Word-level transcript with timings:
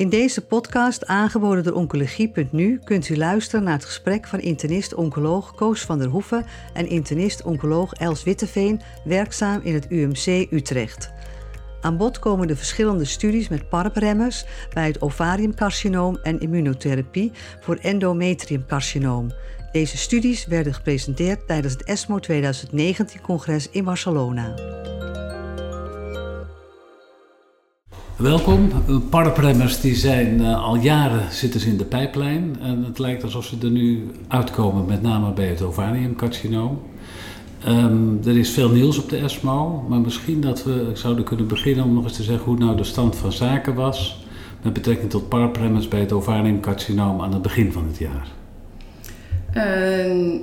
In 0.00 0.08
deze 0.08 0.46
podcast, 0.46 1.06
aangeboden 1.06 1.64
door 1.64 1.72
Oncologie.nu, 1.72 2.80
kunt 2.84 3.08
u 3.08 3.16
luisteren 3.16 3.64
naar 3.64 3.74
het 3.74 3.84
gesprek 3.84 4.26
van 4.26 4.38
internist-oncoloog 4.38 5.54
Koos 5.54 5.80
van 5.80 5.98
der 5.98 6.08
Hoeven 6.08 6.44
en 6.72 6.86
internist-oncoloog 6.86 7.92
Els 7.92 8.22
Witteveen, 8.22 8.80
werkzaam 9.04 9.60
in 9.62 9.74
het 9.74 9.86
UMC 9.90 10.46
Utrecht. 10.50 11.12
Aan 11.80 11.96
bod 11.96 12.18
komen 12.18 12.46
de 12.46 12.56
verschillende 12.56 13.04
studies 13.04 13.48
met 13.48 13.68
PARP-remmers 13.68 14.44
bij 14.74 14.86
het 14.86 15.02
ovariumcarcinoom 15.02 16.18
en 16.22 16.40
immunotherapie 16.40 17.32
voor 17.60 17.76
endometriumcarcinoom. 17.76 19.30
Deze 19.72 19.96
studies 19.96 20.46
werden 20.46 20.74
gepresenteerd 20.74 21.46
tijdens 21.46 21.72
het 21.72 21.84
ESMO 21.84 22.18
2019-congres 22.18 23.70
in 23.70 23.84
Barcelona. 23.84 24.54
Welkom. 28.20 28.70
Parapremmers 29.10 29.80
die 29.80 29.94
zijn 29.94 30.40
uh, 30.40 30.64
al 30.64 30.76
jaren 30.76 31.32
zitten 31.32 31.60
ze 31.60 31.68
in 31.68 31.76
de 31.76 31.84
pijplijn. 31.84 32.56
En 32.62 32.84
het 32.84 32.98
lijkt 32.98 33.22
alsof 33.22 33.44
ze 33.44 33.56
er 33.62 33.70
nu 33.70 34.10
uitkomen, 34.28 34.86
met 34.86 35.02
name 35.02 35.32
bij 35.32 35.46
het 35.46 35.62
ovariumcarcinoom. 35.62 36.82
Um, 37.68 38.20
er 38.26 38.38
is 38.38 38.50
veel 38.50 38.70
nieuws 38.70 38.98
op 38.98 39.08
de 39.08 39.16
ESMO, 39.16 39.84
maar 39.88 40.00
misschien 40.00 40.40
dat 40.40 40.64
we 40.64 40.90
zouden 40.92 41.24
kunnen 41.24 41.46
beginnen 41.46 41.84
om 41.84 41.94
nog 41.94 42.04
eens 42.04 42.16
te 42.16 42.22
zeggen 42.22 42.44
hoe 42.44 42.58
nou 42.58 42.76
de 42.76 42.84
stand 42.84 43.16
van 43.16 43.32
zaken 43.32 43.74
was 43.74 44.24
met 44.62 44.72
betrekking 44.72 45.10
tot 45.10 45.28
parapremmers 45.28 45.88
bij 45.88 46.00
het 46.00 46.12
ovariumcarcinoom 46.12 47.20
aan 47.20 47.32
het 47.32 47.42
begin 47.42 47.72
van 47.72 47.86
het 47.86 47.98
jaar. 47.98 48.26
Uh, 49.54 50.40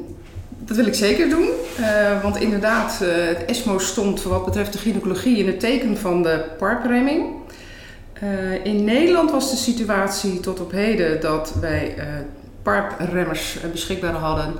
dat 0.65 0.77
wil 0.77 0.85
ik 0.85 0.93
zeker 0.93 1.29
doen, 1.29 1.49
uh, 1.79 2.23
want 2.23 2.37
inderdaad, 2.37 2.99
het 2.99 3.45
ESMO 3.45 3.77
stond 3.77 4.23
wat 4.23 4.45
betreft 4.45 4.73
de 4.73 4.79
gynaecologie 4.79 5.37
in 5.37 5.47
het 5.47 5.59
teken 5.59 5.97
van 5.97 6.23
de 6.23 6.43
parpremming. 6.57 7.45
Uh, 8.23 8.65
in 8.65 8.83
Nederland 8.83 9.31
was 9.31 9.49
de 9.49 9.57
situatie 9.57 10.39
tot 10.39 10.59
op 10.59 10.71
heden 10.71 11.21
dat 11.21 11.53
wij 11.61 11.95
parpremmers 12.61 13.57
beschikbaar 13.71 14.13
hadden 14.13 14.53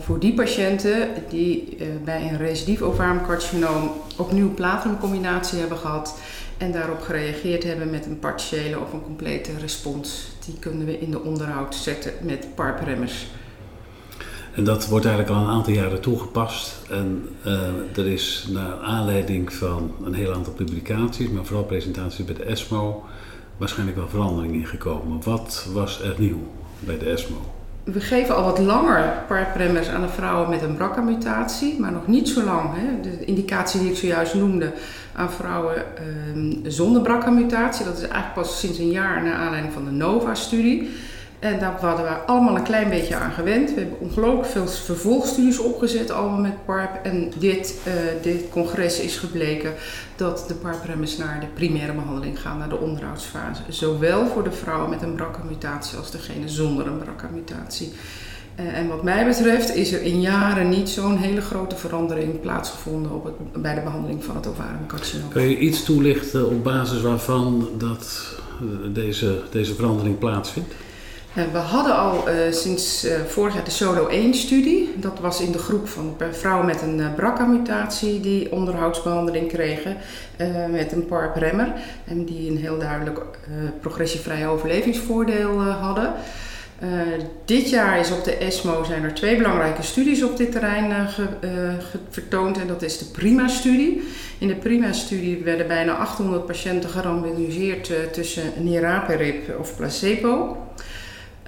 voor 0.00 0.18
die 0.18 0.34
patiënten 0.34 1.08
die 1.28 1.76
bij 2.04 2.28
een 2.28 2.36
recidief 2.36 2.82
ovariumcarcinoom 2.82 3.90
opnieuw 4.16 4.54
platinumcombinatie 4.54 5.58
hebben 5.58 5.78
gehad 5.78 6.14
en 6.62 6.72
daarop 6.72 7.00
gereageerd 7.00 7.62
hebben 7.62 7.90
met 7.90 8.06
een 8.06 8.18
partiële 8.18 8.78
of 8.78 8.92
een 8.92 9.02
complete 9.02 9.50
respons. 9.60 10.28
Die 10.44 10.58
kunnen 10.58 10.86
we 10.86 10.98
in 10.98 11.10
de 11.10 11.22
onderhoud 11.22 11.74
zetten 11.74 12.12
met 12.20 12.54
parpremmers. 12.54 13.26
En 14.54 14.64
dat 14.64 14.88
wordt 14.88 15.04
eigenlijk 15.04 15.36
al 15.36 15.44
een 15.44 15.50
aantal 15.50 15.72
jaren 15.72 16.00
toegepast. 16.00 16.82
En 16.90 17.28
uh, 17.46 17.98
er 17.98 18.06
is 18.06 18.46
naar 18.50 18.78
aanleiding 18.82 19.52
van 19.52 19.94
een 20.04 20.14
heel 20.14 20.32
aantal 20.32 20.52
publicaties, 20.52 21.28
maar 21.28 21.44
vooral 21.44 21.64
presentaties 21.64 22.24
bij 22.24 22.34
de 22.34 22.44
ESMO, 22.44 23.04
waarschijnlijk 23.56 23.98
wel 23.98 24.08
verandering 24.08 24.54
in 24.54 24.66
gekomen. 24.66 25.22
Wat 25.24 25.68
was 25.72 26.02
er 26.02 26.14
nieuw 26.18 26.40
bij 26.78 26.98
de 26.98 27.10
ESMO? 27.10 27.36
We 27.84 28.00
geven 28.00 28.36
al 28.36 28.44
wat 28.44 28.58
langer 28.58 29.24
parpremmers 29.28 29.88
aan 29.88 30.00
de 30.00 30.08
vrouwen 30.08 30.50
met 30.50 30.62
een 30.62 30.76
BRCA-mutatie, 30.76 31.80
maar 31.80 31.92
nog 31.92 32.06
niet 32.06 32.28
zo 32.28 32.44
lang. 32.44 32.70
Hè. 32.74 33.00
De 33.00 33.24
indicatie 33.24 33.80
die 33.80 33.90
ik 33.90 33.96
zojuist 33.96 34.34
noemde 34.34 34.72
aan 35.14 35.30
vrouwen 35.30 35.74
uh, 35.76 36.70
zonder 36.70 37.02
BRCA-mutatie, 37.02 37.84
dat 37.84 37.94
is 37.94 38.02
eigenlijk 38.02 38.34
pas 38.34 38.58
sinds 38.58 38.78
een 38.78 38.90
jaar 38.90 39.22
naar 39.22 39.34
aanleiding 39.34 39.72
van 39.72 39.84
de 39.84 39.90
NOVA-studie. 39.90 40.90
En 41.42 41.58
daar 41.58 41.80
hadden 41.80 42.04
we 42.04 42.10
allemaal 42.10 42.56
een 42.56 42.62
klein 42.62 42.90
beetje 42.90 43.14
aan 43.14 43.32
gewend. 43.32 43.74
We 43.74 43.80
hebben 43.80 44.00
ongelooflijk 44.00 44.48
veel 44.48 44.66
vervolgstudies 44.66 45.58
opgezet, 45.58 46.10
allemaal 46.10 46.38
met 46.38 46.64
PARP. 46.64 47.04
En 47.04 47.32
dit, 47.38 47.80
uh, 47.86 47.92
dit 48.22 48.48
congres 48.50 49.00
is 49.00 49.16
gebleken 49.16 49.74
dat 50.16 50.44
de 50.48 50.54
PARP-remmers 50.54 51.16
naar 51.16 51.40
de 51.40 51.46
primaire 51.46 51.92
behandeling 51.92 52.40
gaan, 52.40 52.58
naar 52.58 52.68
de 52.68 52.78
onderhoudsfase. 52.78 53.62
Zowel 53.68 54.26
voor 54.26 54.44
de 54.44 54.52
vrouwen 54.52 54.90
met 54.90 55.02
een 55.02 55.14
BRCA-mutatie 55.14 55.98
als 55.98 56.10
degene 56.10 56.48
zonder 56.48 56.86
een 56.86 56.98
BRCA-mutatie. 56.98 57.92
Uh, 58.60 58.76
en 58.78 58.88
wat 58.88 59.02
mij 59.02 59.26
betreft 59.26 59.74
is 59.74 59.92
er 59.92 60.02
in 60.02 60.20
jaren 60.20 60.68
niet 60.68 60.88
zo'n 60.88 61.16
hele 61.16 61.40
grote 61.40 61.76
verandering 61.76 62.40
plaatsgevonden 62.40 63.12
op 63.12 63.24
het, 63.24 63.62
bij 63.62 63.74
de 63.74 63.80
behandeling 63.80 64.24
van 64.24 64.36
het 64.36 64.46
ovariumcarcinoom. 64.46 65.28
Kun 65.28 65.48
je 65.48 65.58
iets 65.58 65.84
toelichten 65.84 66.46
op 66.46 66.64
basis 66.64 67.00
waarvan 67.00 67.68
dat, 67.78 68.36
deze, 68.92 69.42
deze 69.50 69.74
verandering 69.74 70.18
plaatsvindt? 70.18 70.74
Eh, 71.34 71.44
we 71.52 71.58
hadden 71.58 71.96
al 71.96 72.28
uh, 72.28 72.34
sinds 72.50 73.04
uh, 73.04 73.12
vorig 73.26 73.54
jaar 73.54 73.64
de 73.64 73.70
Solo 73.70 74.08
1-studie. 74.08 74.94
Dat 74.96 75.18
was 75.20 75.40
in 75.40 75.52
de 75.52 75.58
groep 75.58 75.88
van 75.88 76.16
vrouwen 76.30 76.66
met 76.66 76.82
een 76.82 77.14
BRCA-mutatie 77.16 78.20
die 78.20 78.52
onderhoudsbehandeling 78.52 79.48
kregen 79.48 79.96
met 80.70 80.92
een 80.92 81.06
PARP-remmer. 81.06 81.72
En 82.04 82.24
die 82.24 82.50
een 82.50 82.56
heel 82.56 82.78
duidelijk 82.78 83.20
progressievrij 83.80 84.48
overlevingsvoordeel 84.48 85.62
hadden. 85.62 86.12
dit 87.44 87.70
jaar 87.70 87.98
is 87.98 88.10
op 88.10 88.24
de 88.24 88.36
ESMO 88.36 88.84
zijn 88.84 89.04
er 89.04 89.14
twee 89.14 89.36
belangrijke 89.36 89.82
studies 89.82 90.22
op 90.22 90.36
dit 90.36 90.52
terrein 90.52 91.08
ge, 91.08 91.26
vertoond. 92.08 92.58
En 92.58 92.66
dat 92.66 92.82
is 92.82 92.98
de 92.98 93.04
PRIMA-studie. 93.04 94.02
In 94.38 94.48
de 94.48 94.56
PRIMA-studie 94.56 95.42
werden 95.44 95.68
bijna 95.68 95.92
800 95.92 96.46
patiënten 96.46 96.90
gerandomiseerd 96.90 98.12
tussen 98.12 98.42
niraparib 98.56 99.58
of 99.58 99.76
placebo. 99.76 100.56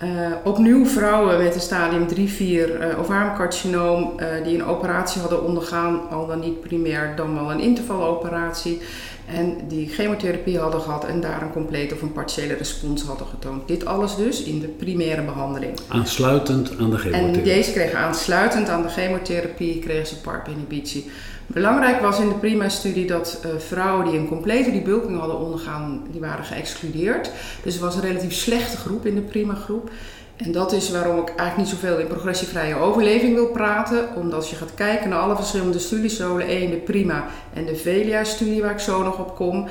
Uh, 0.03 0.11
opnieuw 0.45 0.87
vrouwen 0.87 1.43
met 1.43 1.55
een 1.55 1.61
stadium 1.61 2.07
3-4 2.09 2.11
uh, 2.41 2.99
ovariumcarcinoom 2.99 4.13
uh, 4.21 4.45
die 4.45 4.55
een 4.55 4.65
operatie 4.65 5.21
hadden 5.21 5.45
ondergaan, 5.45 6.09
al 6.11 6.27
dan 6.27 6.41
niet 6.41 6.61
primair, 6.61 7.13
dan 7.17 7.35
wel 7.35 7.51
een 7.51 7.61
intervaloperatie. 7.61 8.81
En 9.27 9.57
die 9.69 9.89
chemotherapie 9.89 10.59
hadden 10.59 10.81
gehad 10.81 11.05
en 11.05 11.21
daar 11.21 11.43
een 11.43 11.53
complete 11.53 11.95
of 11.95 12.03
een 12.03 12.13
partiële 12.13 12.55
respons 12.55 13.03
hadden 13.03 13.27
getoond. 13.27 13.69
Dit 13.69 13.85
alles 13.85 14.17
dus 14.17 14.43
in 14.43 14.61
de 14.61 14.67
primaire 14.67 15.23
behandeling. 15.23 15.79
Aansluitend 15.89 16.71
aan 16.79 16.91
de 16.91 16.97
chemotherapie. 16.97 17.39
En 17.39 17.45
deze 17.45 17.73
kregen 17.73 17.99
aansluitend 17.99 18.69
aan 18.69 18.83
de 18.83 18.89
chemotherapie 18.89 19.79
kregen 19.79 20.07
ze 20.07 20.21
PARP-inhibitie. 20.21 21.11
Belangrijk 21.47 22.01
was 22.01 22.21
in 22.21 22.29
de 22.29 22.35
PRIMA-studie 22.35 23.07
dat 23.07 23.41
uh, 23.45 23.51
vrouwen 23.59 24.07
die 24.07 24.19
een 24.19 24.29
complete 24.29 24.73
debulking 24.73 25.19
hadden 25.19 25.39
ondergaan, 25.39 26.03
die 26.11 26.21
waren 26.21 26.45
geëxcludeerd. 26.45 27.31
Dus 27.63 27.73
het 27.73 27.83
was 27.83 27.95
een 27.95 28.01
relatief 28.01 28.33
slechte 28.33 28.77
groep 28.77 29.07
in 29.07 29.15
de 29.15 29.21
PRIMA-groep. 29.21 29.91
En 30.37 30.53
dat 30.53 30.73
is 30.73 30.91
waarom 30.91 31.19
ik 31.19 31.29
eigenlijk 31.29 31.57
niet 31.57 31.69
zoveel 31.69 31.99
in 31.99 32.07
progressievrije 32.07 32.75
overleving 32.75 33.35
wil 33.35 33.49
praten. 33.49 34.09
Omdat 34.17 34.35
als 34.35 34.51
je 34.51 34.57
gaat 34.57 34.75
kijken 34.75 35.09
naar 35.09 35.19
alle 35.19 35.37
verschillende 35.37 35.79
studies, 35.79 36.17
de 36.17 36.45
1, 36.45 36.71
de 36.71 36.77
PRIMA 36.77 37.27
en 37.53 37.65
de 37.65 37.77
VELIA-studie 37.77 38.63
waar 38.63 38.71
ik 38.71 38.79
zo 38.79 39.03
nog 39.03 39.19
op 39.19 39.35
kom. 39.37 39.69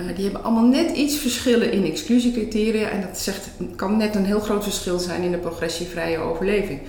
Uh, 0.00 0.06
die 0.14 0.24
hebben 0.24 0.44
allemaal 0.44 0.64
net 0.64 0.96
iets 0.96 1.16
verschillen 1.16 1.72
in 1.72 1.84
exclusiecriteria. 1.84 2.88
En 2.88 3.00
dat 3.00 3.18
zegt, 3.18 3.48
kan 3.76 3.96
net 3.96 4.14
een 4.14 4.24
heel 4.24 4.40
groot 4.40 4.62
verschil 4.62 4.98
zijn 4.98 5.22
in 5.22 5.30
de 5.30 5.38
progressievrije 5.38 6.18
overleving. 6.18 6.80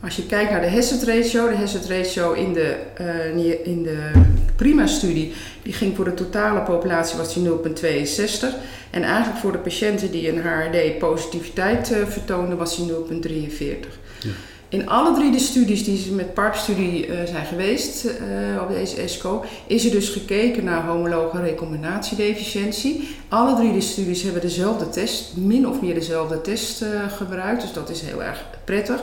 Als 0.00 0.16
je 0.16 0.26
kijkt 0.26 0.50
naar 0.50 0.60
de 0.60 0.70
hazard 0.70 1.02
ratio, 1.02 1.48
de 1.48 1.56
hazard 1.56 1.86
ratio 1.86 2.32
in 2.32 2.52
de, 2.52 2.76
uh, 3.00 3.66
in 3.66 3.82
de 3.82 4.10
PRIMA-studie, 4.56 5.32
die 5.62 5.72
ging 5.72 5.96
voor 5.96 6.04
de 6.04 6.14
totale 6.14 6.60
populatie 6.60 7.16
was 7.16 7.34
die 7.34 7.48
0,62. 7.48 8.56
En 8.90 9.02
eigenlijk 9.02 9.38
voor 9.38 9.52
de 9.52 9.58
patiënten 9.58 10.10
die 10.10 10.28
een 10.28 10.42
HRD-positiviteit 10.42 11.90
uh, 11.90 12.06
vertoonden, 12.06 12.56
was 12.56 12.76
die 12.76 12.86
0,43. 12.86 13.88
Ja. 14.20 14.30
In 14.68 14.88
alle 14.88 15.14
drie 15.14 15.32
de 15.32 15.38
studies 15.38 15.84
die 15.84 15.98
ze 15.98 16.12
met 16.12 16.34
PARP-studie 16.34 17.06
uh, 17.06 17.14
zijn 17.24 17.46
geweest 17.46 18.06
op 18.62 18.68
deze 18.68 18.96
ESCO, 18.96 19.44
is 19.66 19.84
er 19.84 19.90
dus 19.90 20.08
gekeken 20.08 20.64
naar 20.64 20.86
homologe 20.86 21.40
recombinatiedeficiëntie. 21.40 23.16
Alle 23.28 23.56
drie 23.56 23.72
de 23.72 23.80
studies 23.80 24.22
hebben 24.22 24.42
dezelfde 24.42 24.88
test, 24.88 25.36
min 25.36 25.68
of 25.68 25.80
meer 25.80 25.94
dezelfde 25.94 26.40
test 26.40 26.84
gebruikt, 27.16 27.62
dus 27.62 27.72
dat 27.72 27.90
is 27.90 28.00
heel 28.00 28.22
erg 28.22 28.44
prettig. 28.64 29.02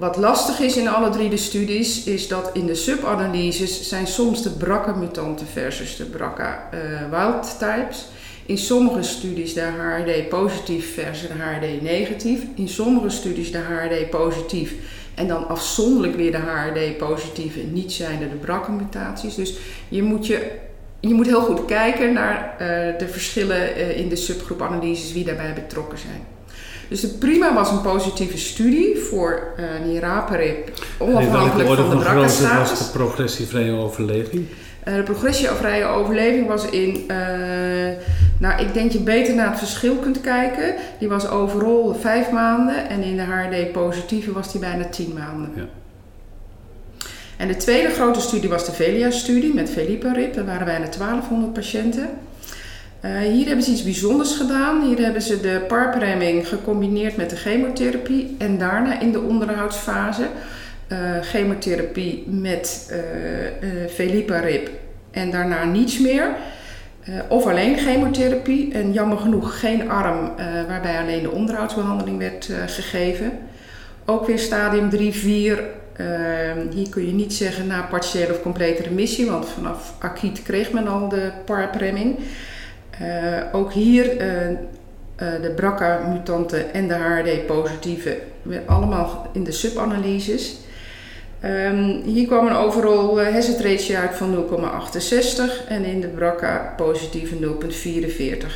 Wat 0.00 0.16
lastig 0.16 0.60
is 0.60 0.76
in 0.76 0.88
alle 0.88 1.10
drie 1.10 1.30
de 1.30 1.36
studies, 1.36 2.04
is 2.04 2.28
dat 2.28 2.50
in 2.52 2.66
de 2.66 2.74
subanalyses 2.74 3.88
zijn 3.88 4.06
soms 4.06 4.42
de 4.42 4.50
BRCA-mutanten 4.50 5.46
versus 5.46 5.96
de 5.96 6.04
BRCA 6.04 6.68
uh, 6.74 7.10
wild 7.10 7.58
types. 7.58 8.08
In 8.46 8.58
sommige 8.58 9.02
studies 9.02 9.54
de 9.54 9.60
HRD 9.60 10.28
positief 10.28 10.94
versus 10.94 11.28
de 11.28 11.34
HRD 11.34 11.82
negatief. 11.82 12.40
In 12.54 12.68
sommige 12.68 13.08
studies 13.08 13.52
de 13.52 13.58
HRD 13.58 14.10
positief 14.10 14.74
en 15.14 15.28
dan 15.28 15.48
afzonderlijk 15.48 16.16
weer 16.16 16.32
de 16.32 16.38
HRD 16.38 16.96
positief 16.98 17.56
en 17.56 17.72
niet 17.72 17.92
zijnde 17.92 18.28
de 18.28 18.36
BRCA-mutaties. 18.36 19.34
Dus 19.34 19.54
je 19.88 20.02
moet, 20.02 20.26
je, 20.26 20.50
je 21.00 21.14
moet 21.14 21.26
heel 21.26 21.42
goed 21.42 21.64
kijken 21.64 22.12
naar 22.12 22.52
uh, 22.52 22.66
de 22.98 23.08
verschillen 23.08 23.78
uh, 23.78 23.98
in 23.98 24.08
de 24.08 24.16
subgroepanalyses, 24.16 25.12
wie 25.12 25.24
daarbij 25.24 25.52
betrokken 25.52 25.98
zijn. 25.98 26.39
Dus 26.90 27.00
de 27.00 27.08
prima 27.08 27.54
was 27.54 27.70
een 27.70 27.80
positieve 27.80 28.38
studie 28.38 28.98
voor 28.98 29.52
uh, 29.56 29.64
niraparib, 29.86 30.70
onafhankelijk 30.98 31.68
van 31.68 31.90
de 31.90 31.96
BRCA-status. 31.96 32.70
was 32.70 32.78
de 32.78 32.98
progressievrije 32.98 33.72
overleving? 33.72 34.46
Uh, 34.88 34.94
de 34.94 35.02
progressievrije 35.02 35.84
overleving 35.84 36.46
was 36.46 36.70
in, 36.70 37.04
uh, 37.08 37.16
nou 38.38 38.62
ik 38.62 38.74
denk 38.74 38.92
je 38.92 39.00
beter 39.00 39.34
naar 39.34 39.50
het 39.50 39.58
verschil 39.58 39.96
kunt 39.96 40.20
kijken. 40.20 40.74
Die 40.98 41.08
was 41.08 41.28
overal 41.28 41.96
vijf 42.00 42.30
maanden 42.30 42.88
en 42.88 43.02
in 43.02 43.16
de 43.16 43.22
HRD-positieve 43.22 44.32
was 44.32 44.52
die 44.52 44.60
bijna 44.60 44.84
tien 44.84 45.12
maanden. 45.12 45.52
Ja. 45.54 45.68
En 47.36 47.48
de 47.48 47.56
tweede 47.56 47.90
grote 47.90 48.20
studie 48.20 48.48
was 48.48 48.64
de 48.64 48.72
VELIA-studie 48.72 49.54
met 49.54 49.70
Veliparib. 49.70 50.34
Daar 50.34 50.46
waren 50.46 50.66
bijna 50.66 50.86
1200 50.98 51.52
patiënten. 51.52 52.08
Hier 53.02 53.46
hebben 53.46 53.64
ze 53.64 53.70
iets 53.70 53.82
bijzonders 53.82 54.36
gedaan. 54.36 54.82
Hier 54.82 54.98
hebben 54.98 55.22
ze 55.22 55.40
de 55.40 55.64
parpremming 55.68 56.48
gecombineerd 56.48 57.16
met 57.16 57.30
de 57.30 57.36
chemotherapie 57.36 58.36
en 58.38 58.58
daarna 58.58 59.00
in 59.00 59.12
de 59.12 59.20
onderhoudsfase 59.20 60.26
chemotherapie 61.20 62.24
met 62.28 62.94
Feliparib 63.90 64.70
en 65.10 65.30
daarna 65.30 65.64
niets 65.64 65.98
meer. 65.98 66.28
of 67.28 67.46
alleen 67.46 67.78
chemotherapie 67.78 68.72
en 68.72 68.92
jammer 68.92 69.18
genoeg 69.18 69.60
geen 69.60 69.90
arm 69.90 70.32
waarbij 70.68 70.98
alleen 70.98 71.22
de 71.22 71.30
onderhoudsbehandeling 71.30 72.18
werd 72.18 72.50
gegeven. 72.66 73.32
Ook 74.04 74.26
weer 74.26 74.38
stadium 74.38 74.90
3, 74.90 75.12
4 75.12 75.64
Ehm, 76.00 76.70
hier 76.74 76.88
kun 76.88 77.06
je 77.06 77.12
niet 77.12 77.32
zeggen 77.32 77.66
na 77.66 77.82
partiële 77.82 78.32
of 78.32 78.42
complete 78.42 78.82
remissie, 78.82 79.30
want 79.30 79.48
vanaf 79.48 79.94
acuut 79.98 80.42
kreeg 80.42 80.72
men 80.72 80.88
al 80.88 81.08
de 81.08 81.30
parpremming. 81.44 82.18
Uh, 83.00 83.42
ook 83.52 83.72
hier 83.72 84.20
uh, 84.20 84.50
uh, 84.50 84.56
de 85.16 85.52
BRCA-mutanten 85.56 86.72
en 86.72 86.88
de 86.88 86.94
HRD-positieve, 86.94 88.18
allemaal 88.66 89.30
in 89.32 89.44
de 89.44 89.52
subanalyses. 89.52 90.56
Um, 91.44 92.02
hier 92.04 92.26
kwam 92.26 92.46
een 92.46 92.56
overal 92.56 93.22
hazard 93.22 93.60
ratio 93.60 93.96
uit 93.96 94.14
van 94.14 94.46
0,68 94.48 95.68
en 95.68 95.84
in 95.84 96.00
de 96.00 96.08
BRCA-positieve 96.08 97.34
0,44. 97.36 98.46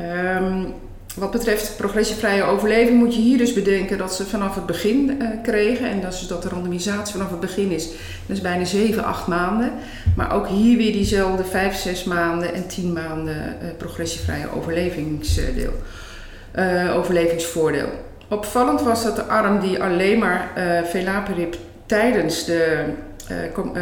Um, 0.00 0.74
wat 1.14 1.30
betreft 1.30 1.76
progressievrije 1.76 2.42
overleving 2.42 2.98
moet 2.98 3.14
je 3.14 3.20
hier 3.20 3.38
dus 3.38 3.52
bedenken 3.52 3.98
dat 3.98 4.14
ze 4.14 4.26
vanaf 4.26 4.54
het 4.54 4.66
begin 4.66 5.16
uh, 5.20 5.28
kregen. 5.42 5.90
En 5.90 6.00
dat 6.00 6.12
is 6.12 6.26
dat 6.26 6.42
de 6.42 6.48
randomisatie 6.48 7.14
vanaf 7.14 7.30
het 7.30 7.40
begin 7.40 7.70
is. 7.70 7.86
Dat 8.26 8.36
is 8.36 8.40
bijna 8.40 8.64
7, 8.64 9.04
8 9.04 9.26
maanden. 9.26 9.72
Maar 10.16 10.34
ook 10.34 10.48
hier 10.48 10.76
weer 10.76 10.92
diezelfde 10.92 11.44
5, 11.44 11.76
6 11.76 12.04
maanden 12.04 12.54
en 12.54 12.66
10 12.66 12.92
maanden 12.92 13.56
uh, 13.62 13.68
progressievrije 13.76 14.46
overlevingsdeel, 14.56 15.72
uh, 16.58 16.96
overlevingsvoordeel. 16.96 17.88
Opvallend 18.28 18.82
was 18.82 19.02
dat 19.02 19.16
de 19.16 19.24
arm 19.24 19.60
die 19.60 19.82
alleen 19.82 20.18
maar 20.18 20.50
velaperib 20.84 21.56
tijdens 21.86 22.44
de 22.44 22.84
uh, 22.86 22.92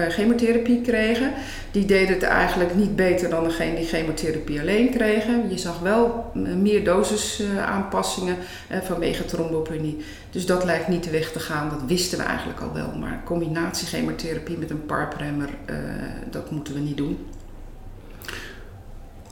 chemotherapie 0.08 0.80
kregen. 0.80 1.32
Die 1.70 1.84
deden 1.84 2.14
het 2.14 2.22
eigenlijk 2.22 2.74
niet 2.74 2.96
beter 2.96 3.30
dan 3.30 3.44
degene 3.44 3.76
die 3.76 3.86
chemotherapie 3.86 4.60
alleen 4.60 4.90
kregen. 4.90 5.50
Je 5.50 5.58
zag 5.58 5.78
wel 5.78 6.30
eh, 6.34 6.40
meer 6.54 6.84
dosisaanpassingen 6.84 8.36
uh, 8.70 8.78
vanwege 8.82 9.24
trombopenie. 9.24 9.96
Dus 10.30 10.46
dat 10.46 10.64
lijkt 10.64 10.88
niet 10.88 11.04
de 11.04 11.10
weg 11.10 11.32
te 11.32 11.40
gaan. 11.40 11.68
Dat 11.68 11.82
wisten 11.86 12.18
we 12.18 12.24
eigenlijk 12.24 12.60
al 12.60 12.72
wel. 12.72 12.92
Maar 12.98 13.22
combinatie 13.24 13.86
chemotherapie 13.86 14.58
met 14.58 14.70
een 14.70 14.86
parpremmer, 14.86 15.48
dat 16.30 16.50
moeten 16.50 16.74
we 16.74 16.80
niet 16.80 16.96
doen. 16.96 17.18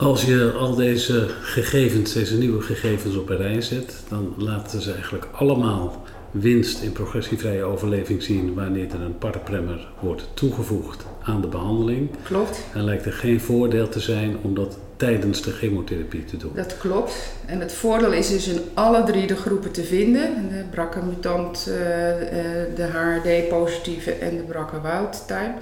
Als 0.01 0.25
je 0.25 0.53
al 0.59 0.75
deze 0.75 1.29
gegevens, 1.41 2.13
deze 2.13 2.39
nieuwe 2.39 2.63
gegevens 2.63 3.17
op 3.17 3.29
een 3.29 3.37
rij 3.37 3.61
zet, 3.61 4.03
dan 4.09 4.35
laten 4.37 4.83
ze 4.83 4.93
eigenlijk 4.93 5.29
allemaal 5.33 6.05
winst 6.31 6.83
in 6.83 6.93
progressievrije 6.93 7.63
overleving 7.63 8.23
zien 8.23 8.55
wanneer 8.55 8.95
er 8.95 9.01
een 9.01 9.19
parpremmer 9.19 9.89
wordt 10.01 10.29
toegevoegd 10.35 11.05
aan 11.23 11.41
de 11.41 11.47
behandeling. 11.47 12.11
Klopt. 12.23 12.61
En 12.75 12.85
lijkt 12.85 13.05
er 13.05 13.13
geen 13.13 13.41
voordeel 13.41 13.89
te 13.89 14.01
zijn 14.01 14.37
om 14.43 14.55
dat 14.55 14.79
tijdens 14.97 15.43
de 15.43 15.53
chemotherapie 15.53 16.25
te 16.25 16.37
doen. 16.37 16.51
Dat 16.55 16.79
klopt. 16.79 17.33
En 17.47 17.61
het 17.61 17.73
voordeel 17.73 18.13
is 18.13 18.29
dus 18.29 18.49
in 18.49 18.61
alle 18.75 19.03
drie 19.03 19.27
de 19.27 19.37
groepen 19.37 19.71
te 19.71 19.83
vinden. 19.83 20.49
De 20.49 20.65
BRCA-mutant, 20.71 21.67
eh, 21.69 22.11
eh, 22.11 22.77
de 22.77 22.83
HRD-positieve 22.83 24.13
en 24.13 24.37
de 24.37 24.43
BRCA-wild-type. 24.43 25.55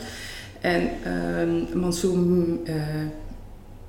En 0.61 0.91
uh, 1.07 1.75
Mansour 1.75 2.17
uh, 2.17 2.75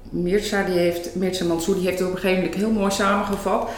Mirza, 0.09 0.63
die 0.63 0.77
heeft, 0.77 1.15
Mirza 1.15 1.45
Mansour, 1.45 1.77
die 1.77 1.87
heeft 1.87 1.99
het 1.99 2.07
op 2.07 2.13
een 2.13 2.19
gegeven 2.19 2.43
moment 2.43 2.61
heel 2.61 2.71
mooi 2.71 2.91
samengevat. 2.91 3.69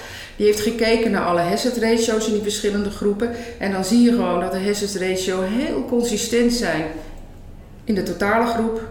Die 0.41 0.49
heeft 0.49 0.61
gekeken 0.61 1.11
naar 1.11 1.25
alle 1.25 1.39
hazard 1.39 1.77
ratio's 1.77 2.27
in 2.27 2.33
die 2.33 2.41
verschillende 2.41 2.89
groepen. 2.89 3.29
En 3.59 3.71
dan 3.71 3.85
zie 3.85 4.01
je 4.01 4.11
gewoon 4.11 4.39
dat 4.39 4.51
de 4.51 4.59
hazard 4.59 4.95
ratio 4.95 5.41
heel 5.41 5.85
consistent 5.85 6.53
zijn 6.53 6.85
in 7.83 7.95
de 7.95 8.03
totale 8.03 8.45
groep, 8.45 8.87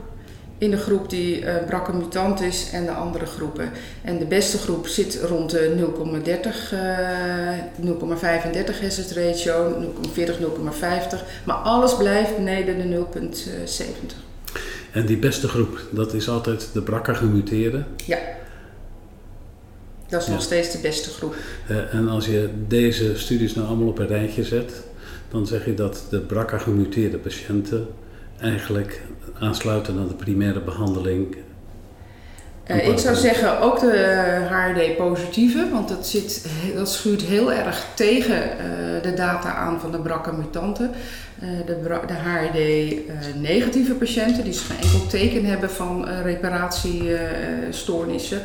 in 0.59 0.71
de 0.71 0.77
groep 0.77 1.11
die 1.11 1.41
uh, 1.41 1.55
brakke 1.67 1.93
mutant 1.93 2.41
is 2.41 2.71
en 2.73 2.85
de 2.85 2.91
andere 2.91 3.27
groepen. 3.27 3.71
En 4.03 4.19
de 4.19 4.25
beste 4.25 4.59
groep 4.59 4.87
zit 4.87 5.21
rond 5.29 5.51
de 5.51 5.75
0,30, 5.79 6.73
uh, 6.75 8.01
0,35 8.75 8.81
hazard 8.81 9.13
ratio, 9.13 9.85
0,40, 10.17 10.21
0,50. 10.21 11.19
Maar 11.45 11.57
alles 11.57 11.97
blijft 11.97 12.37
beneden 12.37 12.91
de 12.91 12.97
0,70. 12.97 14.17
En 14.93 15.07
die 15.07 15.19
beste 15.19 15.49
groep, 15.49 15.81
dat 15.91 16.15
is 16.15 16.29
altijd 16.29 16.69
de 16.73 16.83
brakke 16.83 17.15
gemuteerde? 17.15 17.85
Ja. 18.07 18.19
Dat 20.11 20.23
is 20.23 20.29
nog 20.29 20.43
steeds 20.43 20.73
de 20.73 20.79
beste 20.79 21.11
groep. 21.11 21.35
Uh, 21.71 21.95
en 21.95 22.09
als 22.09 22.27
je 22.27 22.49
deze 22.69 23.19
studies 23.19 23.55
nou 23.55 23.67
allemaal 23.67 23.89
op 23.89 23.99
een 23.99 24.07
rijtje 24.07 24.45
zet, 24.45 24.73
dan 25.31 25.47
zeg 25.47 25.65
je 25.65 25.75
dat 25.75 26.05
de 26.11 26.19
BRCA 26.19 26.59
gemuteerde 26.59 27.19
patiënten 27.19 27.89
eigenlijk 28.41 29.03
aansluiten 29.39 29.99
aan 29.99 30.09
de 30.09 30.15
primaire 30.15 30.61
behandeling. 30.61 31.37
Uh, 32.67 32.89
ik 32.89 32.99
zou 32.99 33.17
zeggen 33.17 33.61
ook 33.61 33.81
de 33.81 34.47
HRD-positieve, 34.51 35.69
want 35.73 35.89
dat, 35.89 36.07
zit, 36.07 36.47
dat 36.75 36.91
schuurt 36.91 37.23
heel 37.23 37.53
erg 37.53 37.87
tegen 37.95 38.37
uh, 38.37 38.43
de 39.03 39.15
data 39.15 39.55
aan 39.55 39.81
van 39.81 39.93
de 39.93 39.99
BRCA-mutanten. 39.99 40.91
de, 41.67 42.01
de 42.07 42.15
HRD-negatieve 42.15 43.95
patiënten, 43.95 44.45
die 44.45 44.53
geen 44.53 44.77
enkel 44.77 45.07
teken 45.07 45.45
hebben 45.45 45.71
van 45.71 46.09
reparatiestoornissen. 46.09 48.43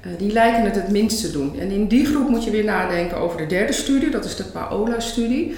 Eh, 0.00 0.10
die 0.18 0.32
lijken 0.32 0.64
het 0.64 0.74
het 0.74 0.90
minst 0.90 1.20
te 1.20 1.30
doen. 1.30 1.60
En 1.60 1.70
in 1.70 1.86
die 1.86 2.06
groep 2.06 2.28
moet 2.28 2.44
je 2.44 2.50
weer 2.50 2.64
nadenken 2.64 3.16
over 3.16 3.38
de 3.38 3.46
derde 3.46 3.72
studie, 3.72 4.10
dat 4.10 4.24
is 4.24 4.36
de 4.36 4.44
PAOLA-studie. 4.44 5.56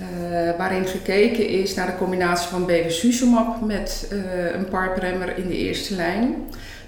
Uh, 0.00 0.56
waarin 0.58 0.86
gekeken 0.86 1.48
is 1.48 1.74
naar 1.74 1.86
de 1.86 1.96
combinatie 1.96 2.48
van 2.48 2.66
bevacizumab 2.66 3.60
met 3.60 4.08
uh, 4.12 4.54
een 4.54 4.68
parpremmer 4.68 5.38
in 5.38 5.48
de 5.48 5.56
eerste 5.56 5.94
lijn. 5.94 6.34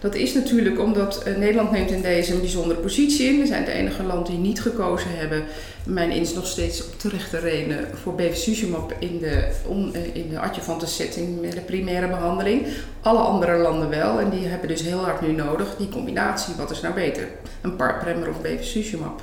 Dat 0.00 0.14
is 0.14 0.34
natuurlijk 0.34 0.80
omdat 0.80 1.22
uh, 1.26 1.36
Nederland 1.36 1.70
neemt 1.70 1.90
in 1.90 2.02
deze 2.02 2.32
een 2.32 2.40
bijzondere 2.40 2.80
positie 2.80 3.26
in. 3.26 3.40
We 3.40 3.46
zijn 3.46 3.64
het 3.64 3.72
enige 3.72 4.02
land 4.02 4.26
die 4.26 4.38
niet 4.38 4.60
gekozen 4.60 5.10
hebben, 5.16 5.44
mijn 5.84 6.10
ins 6.10 6.34
nog 6.34 6.46
steeds 6.46 6.86
op 6.86 6.98
terechte 6.98 7.38
reden, 7.38 7.88
voor 8.02 8.14
bevacizumab 8.14 8.94
in 8.98 9.18
de, 9.18 9.52
on, 9.66 9.94
in 10.12 10.28
de 10.28 10.38
adjuvante 10.38 10.86
setting 10.86 11.40
met 11.40 11.52
de 11.52 11.60
primaire 11.60 12.08
behandeling. 12.08 12.66
Alle 13.00 13.18
andere 13.18 13.56
landen 13.56 13.88
wel 13.88 14.20
en 14.20 14.30
die 14.30 14.46
hebben 14.46 14.68
dus 14.68 14.82
heel 14.82 14.98
hard 14.98 15.20
nu 15.20 15.32
nodig 15.32 15.76
die 15.76 15.88
combinatie. 15.88 16.54
Wat 16.56 16.70
is 16.70 16.80
nou 16.80 16.94
beter? 16.94 17.28
Een 17.60 17.76
parpremmer 17.76 18.28
of 18.28 18.40
bevacizumab? 18.40 19.20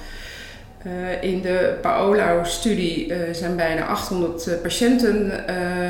Uh, 0.88 1.24
in 1.24 1.41
de 1.41 1.77
Paolo-studie 1.82 3.08
uh, 3.08 3.17
zijn 3.32 3.56
bijna 3.56 3.86
800 3.86 4.48
uh, 4.48 4.53
patiënten 4.62 5.32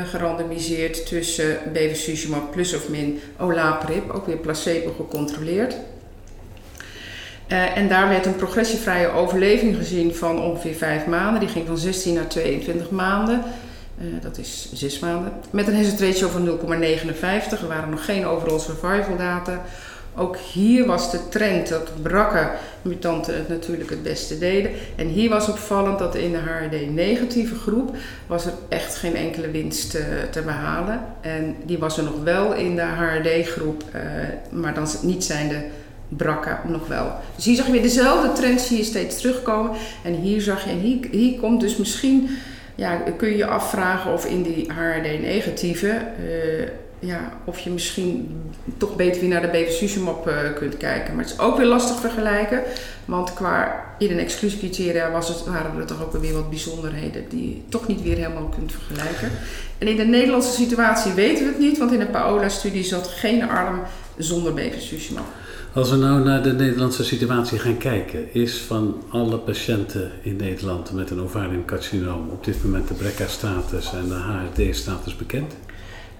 gerandomiseerd 0.06 1.06
tussen 1.06 1.58
bevacizumab 1.72 2.50
plus 2.50 2.74
of 2.74 2.88
min 2.88 3.20
olaparib, 3.36 4.10
ook 4.10 4.26
weer 4.26 4.36
placebo 4.36 4.92
gecontroleerd. 4.96 5.76
en 7.74 7.88
daar 7.88 8.08
werd 8.08 8.26
een 8.26 8.36
progressievrije 8.36 9.08
overleving 9.08 9.76
gezien 9.76 10.14
van 10.14 10.42
ongeveer 10.42 10.74
5 10.74 11.06
maanden. 11.06 11.40
Die 11.40 11.48
ging 11.48 11.66
van 11.66 11.78
16 11.78 12.14
naar 12.14 12.28
22 12.28 12.90
maanden. 12.90 13.42
dat 14.22 14.38
is 14.38 14.70
6 14.74 14.98
maanden. 14.98 15.32
Met 15.50 15.66
een 15.66 15.76
hazard 15.76 16.00
ratio 16.00 16.28
van 16.28 16.46
0,59. 16.46 17.60
Er 17.60 17.68
waren 17.68 17.90
nog 17.90 18.04
geen 18.04 18.26
overall 18.26 18.58
survival 18.58 19.16
data. 19.16 19.64
Ook 20.18 20.36
hier 20.36 20.86
was 20.86 21.10
de 21.10 21.28
trend 21.28 21.68
dat 21.68 22.02
brakke 22.02 22.50
mutanten 22.82 23.36
het 23.36 23.48
natuurlijk 23.48 23.90
het 23.90 24.02
beste 24.02 24.38
deden. 24.38 24.70
En 24.96 25.06
hier 25.06 25.28
was 25.28 25.48
opvallend 25.48 25.98
dat 25.98 26.14
in 26.14 26.32
de 26.32 26.38
HRD-negatieve 26.38 27.54
groep 27.54 27.96
was 28.26 28.46
er 28.46 28.52
echt 28.68 28.96
geen 28.96 29.16
enkele 29.16 29.50
winst 29.50 29.90
te, 29.90 29.98
eh, 29.98 30.30
te 30.30 30.42
behalen. 30.42 31.00
En 31.20 31.56
die 31.64 31.78
was 31.78 31.98
er 31.98 32.04
nog 32.04 32.22
wel 32.24 32.54
in 32.54 32.76
de 32.76 32.82
HRD-groep, 32.82 33.82
eh, 33.92 34.02
maar 34.50 34.74
dan 34.74 34.86
niet 35.02 35.24
zijn 35.24 35.48
de 35.48 35.60
brakke 36.08 36.56
nog 36.68 36.86
wel. 36.88 37.12
Dus 37.34 37.44
hier 37.44 37.56
zag 37.56 37.66
je 37.66 37.72
weer 37.72 37.82
dezelfde 37.82 38.32
trend 38.32 38.60
zie 38.60 38.76
je 38.76 38.84
steeds 38.84 39.20
terugkomen. 39.20 39.70
En 40.04 40.14
hier 40.14 40.40
zag 40.40 40.64
je, 40.64 40.70
en 40.70 41.08
hier, 41.10 41.38
komt 41.40 41.60
dus 41.60 41.76
misschien, 41.76 42.28
ja, 42.74 42.96
kun 43.16 43.28
je 43.28 43.36
je 43.36 43.46
afvragen 43.46 44.12
of 44.12 44.24
in 44.24 44.42
die 44.42 44.72
HRD-negatieve... 44.72 45.86
Uh, 45.86 46.68
ja, 46.98 47.32
of 47.44 47.58
je 47.58 47.70
misschien 47.70 48.40
toch 48.76 48.96
beter 48.96 49.20
weer 49.20 49.30
naar 49.30 49.42
de 49.42 49.48
bevacizumab 49.48 50.28
uh, 50.28 50.34
kunt 50.54 50.76
kijken. 50.76 51.14
Maar 51.14 51.24
het 51.24 51.32
is 51.32 51.38
ook 51.40 51.56
weer 51.56 51.66
lastig 51.66 52.00
vergelijken, 52.00 52.62
want 53.04 53.34
qua 53.34 53.84
in- 53.98 54.10
en 54.10 54.18
exclusiecriteria 54.18 55.10
was 55.10 55.28
het, 55.28 55.44
waren 55.44 55.78
er 55.78 55.86
toch 55.86 56.02
ook 56.02 56.12
weer 56.12 56.32
wat 56.32 56.50
bijzonderheden 56.50 57.24
die 57.28 57.48
je 57.48 57.60
toch 57.68 57.86
niet 57.86 58.02
weer 58.02 58.16
helemaal 58.16 58.52
kunt 58.56 58.72
vergelijken. 58.72 59.30
En 59.78 59.88
in 59.88 59.96
de 59.96 60.04
Nederlandse 60.04 60.52
situatie 60.52 61.12
weten 61.12 61.44
we 61.44 61.50
het 61.50 61.58
niet, 61.58 61.78
want 61.78 61.92
in 61.92 61.98
de 61.98 62.06
Paola-studie 62.06 62.84
zat 62.84 63.08
geen 63.08 63.48
arm 63.48 63.82
zonder 64.16 64.54
bevacizumab. 64.54 65.26
Als 65.72 65.90
we 65.90 65.96
nou 65.96 66.24
naar 66.24 66.42
de 66.42 66.52
Nederlandse 66.52 67.04
situatie 67.04 67.58
gaan 67.58 67.78
kijken, 67.78 68.34
is 68.34 68.56
van 68.56 69.02
alle 69.08 69.38
patiënten 69.38 70.12
in 70.22 70.36
Nederland 70.36 70.92
met 70.92 71.10
een 71.10 71.20
ovariumcarcinoom 71.20 72.28
op 72.28 72.44
dit 72.44 72.64
moment 72.64 72.88
de 72.88 72.94
BRCA-status 72.94 73.92
en 73.92 74.08
de 74.08 74.14
HRD-status 74.14 75.16
bekend? 75.16 75.54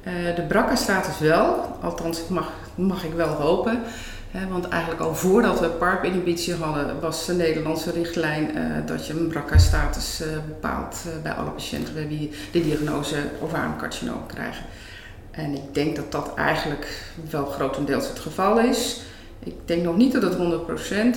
Uh, 0.07 0.37
de 0.37 0.43
BRCA-status 0.43 1.19
wel, 1.19 1.76
althans 1.83 2.28
mag, 2.28 2.52
mag 2.75 3.05
ik 3.05 3.12
wel 3.12 3.28
hopen. 3.28 3.83
want 4.50 4.69
eigenlijk 4.69 5.02
al 5.02 5.14
voordat 5.14 5.61
we 5.61 5.67
PARP-inhibitie 5.67 6.55
hadden, 6.55 7.00
was 7.00 7.26
de 7.26 7.35
Nederlandse 7.35 7.90
richtlijn 7.90 8.50
uh, 8.57 8.62
dat 8.87 9.07
je 9.07 9.12
een 9.12 9.28
BRCA-status 9.28 10.23
uh, 10.23 10.26
bepaalt 10.47 10.97
bij 11.23 11.33
alle 11.33 11.50
patiënten 11.50 11.95
bij 11.95 12.09
wie 12.09 12.31
de 12.52 12.62
diagnose 12.62 13.17
ovariumcarcinoom 13.43 14.26
krijgen. 14.26 14.64
En 15.31 15.55
ik 15.55 15.75
denk 15.75 15.97
dat 15.97 16.12
dat 16.12 16.35
eigenlijk 16.35 17.02
wel 17.31 17.47
grotendeels 17.47 18.09
het 18.09 18.19
geval 18.19 18.61
is. 18.61 19.00
Ik 19.38 19.55
denk 19.64 19.83
nog 19.83 19.97
niet 19.97 20.12
dat 20.12 20.23
het 20.23 20.37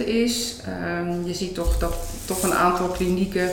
100% 0.02 0.06
is. 0.06 0.60
Um, 1.00 1.26
je 1.26 1.34
ziet 1.34 1.56
toch 1.56 1.78
dat 1.78 1.96
toch 2.26 2.44
een 2.44 2.54
aantal 2.54 2.88
klinieken 2.88 3.50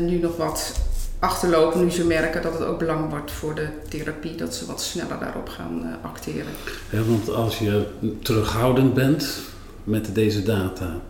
nu 0.00 0.18
nog 0.18 0.36
wat 0.36 0.72
achterlopen 1.18 1.84
nu 1.84 1.90
ze 1.90 2.06
merken 2.06 2.42
dat 2.42 2.52
het 2.52 2.62
ook 2.62 2.78
belangrijk 2.78 3.10
wordt 3.10 3.30
voor 3.30 3.54
de 3.54 3.68
therapie, 3.88 4.34
dat 4.34 4.54
ze 4.54 4.66
wat 4.66 4.82
sneller 4.82 5.18
daarop 5.20 5.48
gaan 5.48 5.82
uh, 5.84 5.92
acteren. 6.02 6.52
Ja, 6.90 7.02
want 7.02 7.30
als 7.30 7.58
je 7.58 7.86
terughoudend 8.22 8.94
bent 8.94 9.40
met 9.84 10.14
deze 10.14 10.42
data, 10.42 11.00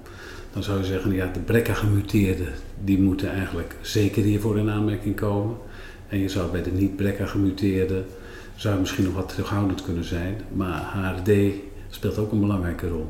dan 0.53 0.63
zou 0.63 0.79
je 0.79 0.85
zeggen, 0.85 1.13
ja, 1.13 1.31
de 1.33 1.41
BRCA 1.41 1.75
gemuteerden, 1.75 2.49
die 2.85 2.99
moeten 2.99 3.33
eigenlijk 3.33 3.75
zeker 3.81 4.23
hiervoor 4.23 4.59
in 4.59 4.71
aanmerking 4.71 5.17
komen. 5.17 5.57
En 6.09 6.19
je 6.19 6.29
zou 6.29 6.51
bij 6.51 6.63
de 6.63 6.71
niet 6.71 6.97
BRCA 6.97 7.27
gemuteerden, 7.27 8.07
zou 8.55 8.81
misschien 8.81 9.05
nog 9.05 9.15
wat 9.15 9.29
terughoudend 9.29 9.83
kunnen 9.83 10.05
zijn, 10.05 10.41
maar 10.53 10.81
HRD 10.93 11.53
speelt 11.91 12.19
ook 12.19 12.33
een 12.33 12.41
belangrijke 12.41 12.89
rol. 12.89 13.09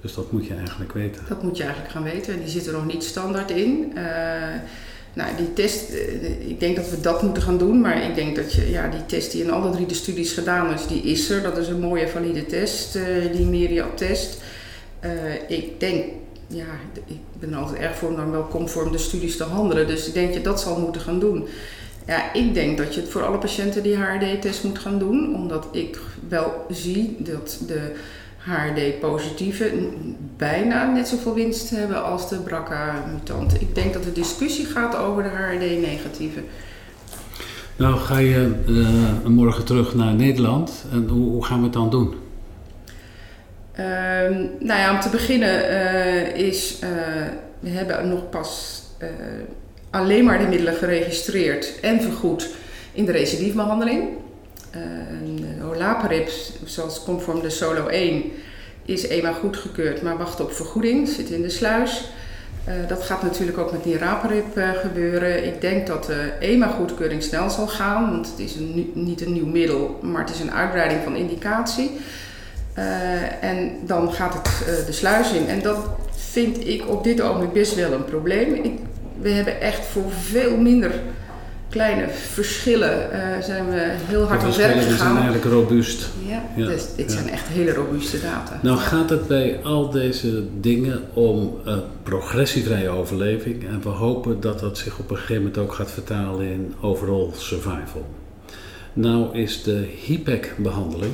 Dus 0.00 0.14
dat 0.14 0.32
moet 0.32 0.46
je 0.46 0.54
eigenlijk 0.54 0.92
weten. 0.92 1.22
Dat 1.28 1.42
moet 1.42 1.56
je 1.56 1.62
eigenlijk 1.62 1.92
gaan 1.92 2.02
weten. 2.02 2.34
En 2.34 2.40
die 2.40 2.48
zit 2.48 2.66
er 2.66 2.72
nog 2.72 2.86
niet 2.86 3.04
standaard 3.04 3.50
in. 3.50 3.92
Uh, 3.94 4.02
nou, 5.16 5.36
die 5.36 5.52
test, 5.52 5.90
uh, 5.92 6.48
ik 6.48 6.60
denk 6.60 6.76
dat 6.76 6.90
we 6.90 7.00
dat 7.00 7.22
moeten 7.22 7.42
gaan 7.42 7.58
doen. 7.58 7.80
Maar 7.80 8.02
ik 8.02 8.14
denk 8.14 8.36
dat 8.36 8.52
je, 8.52 8.70
ja, 8.70 8.88
die 8.88 9.06
test 9.06 9.32
die 9.32 9.42
in 9.42 9.50
alle 9.50 9.70
drie 9.70 9.86
de 9.86 9.94
studies 9.94 10.32
gedaan 10.32 10.74
is, 10.74 10.86
die 10.86 11.02
is 11.02 11.30
er. 11.30 11.42
Dat 11.42 11.58
is 11.58 11.68
een 11.68 11.80
mooie 11.80 12.08
valide 12.08 12.46
test, 12.46 12.96
uh, 12.96 13.02
die 13.32 13.46
Myriad-test. 13.46 14.36
ik 15.48 15.80
denk, 15.80 16.04
ja, 16.46 16.66
ik 17.06 17.16
ben 17.38 17.54
altijd 17.54 17.80
erg 17.80 17.96
voor 17.96 18.08
om 18.08 18.16
dan 18.16 18.30
wel 18.30 18.48
conform 18.48 18.92
de 18.92 18.98
studies 18.98 19.36
te 19.36 19.44
handelen. 19.44 19.86
Dus 19.86 20.06
ik 20.06 20.14
denk 20.14 20.26
dat 20.26 20.36
je 20.36 20.42
dat 20.42 20.60
zal 20.60 20.78
moeten 20.78 21.00
gaan 21.00 21.18
doen. 21.18 21.48
Ja, 22.06 22.32
ik 22.32 22.54
denk 22.54 22.78
dat 22.78 22.94
je 22.94 23.00
het 23.00 23.10
voor 23.10 23.26
alle 23.26 23.38
patiënten 23.38 23.82
die 23.82 23.96
HRD-test 23.96 24.64
moet 24.64 24.78
gaan 24.78 24.98
doen, 24.98 25.34
omdat 25.34 25.66
ik 25.72 25.98
wel 26.28 26.66
zie 26.70 27.16
dat 27.18 27.58
de 27.66 27.92
HRD-positieve 28.46 29.72
bijna 30.36 30.92
net 30.92 31.08
zoveel 31.08 31.34
winst 31.34 31.70
hebben 31.70 32.04
als 32.04 32.28
de 32.28 32.36
BRCA-mutanten. 32.36 33.60
Ik 33.60 33.74
denk 33.74 33.92
dat 33.92 34.04
de 34.04 34.12
discussie 34.12 34.64
gaat 34.64 34.96
over 34.96 35.22
de 35.22 35.28
HRD-negatieve. 35.28 36.40
Nou, 37.76 37.96
ga 37.96 38.18
je 38.18 38.52
uh, 38.68 39.30
morgen 39.30 39.64
terug 39.64 39.94
naar 39.94 40.14
Nederland 40.14 40.84
en 40.92 41.08
hoe, 41.08 41.30
hoe, 41.30 41.44
gaan 41.44 41.58
we 41.58 41.64
het 41.64 41.72
dan 41.72 41.90
doen? 41.90 42.14
Uh, 43.78 43.86
nou 44.58 44.80
ja, 44.80 44.94
om 44.94 45.00
te 45.00 45.08
beginnen 45.08 45.70
uh, 45.70 46.36
is, 46.36 46.78
uh, 46.82 46.88
we 47.60 47.68
hebben 47.68 48.08
nog 48.08 48.28
pas 48.30 48.82
alleen 49.90 50.24
maar 50.24 50.38
de 50.38 50.46
middelen 50.46 50.74
geregistreerd 50.74 51.80
en 51.80 52.00
vergoed 52.00 52.50
in 52.92 53.04
de 53.04 53.12
recidiefbehandeling. 53.12 54.08
Uh, 54.74 55.68
olaparib, 55.68 56.28
zoals 56.64 57.02
conform 57.02 57.40
de 57.40 57.50
Solo 57.50 57.86
1, 57.86 58.24
is 58.84 59.06
eenmaal 59.06 59.34
goedgekeurd, 59.34 60.02
maar 60.02 60.18
wacht 60.18 60.40
op 60.40 60.52
vergoeding, 60.52 61.08
zit 61.08 61.30
in 61.30 61.42
de 61.42 61.50
sluis. 61.50 62.10
Uh, 62.68 62.74
dat 62.88 63.02
gaat 63.02 63.22
natuurlijk 63.22 63.58
ook 63.58 63.72
met 63.72 63.84
niraparib 63.84 64.56
uh, 64.56 64.70
gebeuren. 64.70 65.46
Ik 65.46 65.60
denk 65.60 65.86
dat 65.86 66.04
de 66.04 66.32
EMA-goedkeuring 66.40 67.22
snel 67.22 67.50
zal 67.50 67.66
gaan, 67.66 68.10
want 68.10 68.30
het 68.30 68.38
is 68.38 68.54
een, 68.54 68.90
niet 68.94 69.20
een 69.20 69.32
nieuw 69.32 69.46
middel, 69.46 69.98
maar 70.02 70.20
het 70.20 70.30
is 70.30 70.40
een 70.40 70.52
uitbreiding 70.52 71.00
van 71.02 71.16
indicatie. 71.16 71.90
Uh, 72.78 73.44
en 73.44 73.72
dan 73.84 74.12
gaat 74.12 74.34
het 74.34 74.86
de 74.86 74.92
sluis 74.92 75.32
in. 75.32 75.48
En 75.48 75.62
dat 75.62 75.78
vind 76.16 76.66
ik 76.66 76.88
op 76.88 77.04
dit 77.04 77.20
ogenblik 77.20 77.52
best 77.52 77.74
wel 77.74 77.92
een 77.92 78.04
probleem. 78.04 78.78
We 79.20 79.30
hebben 79.30 79.60
echt 79.60 79.86
voor 79.86 80.10
veel 80.10 80.56
minder 80.56 80.92
kleine 81.68 82.08
verschillen 82.08 83.10
uh, 83.12 83.42
zijn 83.42 83.70
we 83.70 83.94
heel 84.06 84.22
hard 84.22 84.42
aan 84.42 84.56
werk 84.56 84.80
gegaan. 84.80 84.96
zijn 84.98 85.16
eigenlijk 85.16 85.44
robuust. 85.44 86.08
Ja, 86.26 86.42
ja 86.56 86.66
dus 86.66 86.86
dit 86.96 87.12
ja. 87.12 87.18
zijn 87.18 87.30
echt 87.30 87.48
hele 87.48 87.72
robuuste 87.72 88.20
data. 88.20 88.60
Nou 88.62 88.78
gaat 88.78 89.10
het 89.10 89.26
bij 89.26 89.60
al 89.62 89.90
deze 89.90 90.42
dingen 90.60 91.02
om 91.12 91.56
uh, 91.66 91.76
progressievrije 92.02 92.88
overleving 92.88 93.68
en 93.68 93.82
we 93.82 93.88
hopen 93.88 94.40
dat 94.40 94.60
dat 94.60 94.78
zich 94.78 94.98
op 94.98 95.10
een 95.10 95.16
gegeven 95.16 95.42
moment 95.42 95.58
ook 95.58 95.72
gaat 95.72 95.90
vertalen 95.90 96.46
in 96.46 96.74
overall 96.80 97.30
survival. 97.34 98.06
Nou 98.92 99.38
is 99.38 99.62
de 99.62 99.88
HIPEC-behandeling 100.04 101.12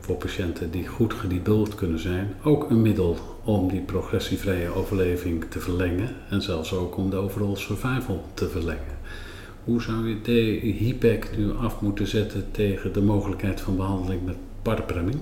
voor 0.00 0.16
patiënten 0.16 0.70
die 0.70 0.86
goed 0.86 1.14
gedebuld 1.14 1.74
kunnen 1.74 1.98
zijn 1.98 2.34
ook 2.42 2.70
een 2.70 2.82
middel 2.82 3.16
om 3.44 3.68
die 3.68 3.80
progressievrije 3.80 4.74
overleving 4.74 5.44
te 5.48 5.60
verlengen 5.60 6.08
en 6.30 6.42
zelfs 6.42 6.72
ook 6.72 6.96
om 6.96 7.10
de 7.10 7.16
overall 7.16 7.56
survival 7.56 8.24
te 8.34 8.48
verlengen. 8.48 8.91
Hoe 9.64 9.82
zou 9.82 10.08
je 10.08 10.20
de 10.22 10.60
HIPEC 10.62 11.36
nu 11.36 11.52
af 11.52 11.80
moeten 11.80 12.06
zetten 12.06 12.44
tegen 12.50 12.92
de 12.92 13.02
mogelijkheid 13.02 13.60
van 13.60 13.76
behandeling 13.76 14.24
met 14.24 14.36
parpremming? 14.62 15.18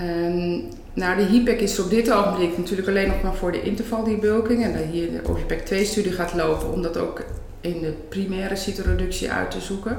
Um, 0.00 0.62
nou, 0.94 1.16
de 1.16 1.24
HIPEC 1.24 1.60
is 1.60 1.78
op 1.78 1.90
dit 1.90 2.12
ogenblik 2.12 2.58
natuurlijk 2.58 2.88
alleen 2.88 3.08
nog 3.08 3.22
maar 3.22 3.34
voor 3.34 3.52
de 3.52 3.62
intervaldebulking 3.62 4.64
en 4.64 4.72
dat 4.72 4.84
hier 4.90 5.10
de 5.10 5.28
OVPEC 5.28 5.60
2-studie 5.60 6.12
gaat 6.12 6.34
lopen 6.34 6.72
om 6.72 6.82
dat 6.82 6.96
ook 6.96 7.24
in 7.60 7.80
de 7.80 7.94
primaire 8.08 8.56
cytoreductie 8.56 9.30
uit 9.30 9.50
te 9.50 9.60
zoeken. 9.60 9.96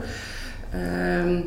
Um, 0.76 1.44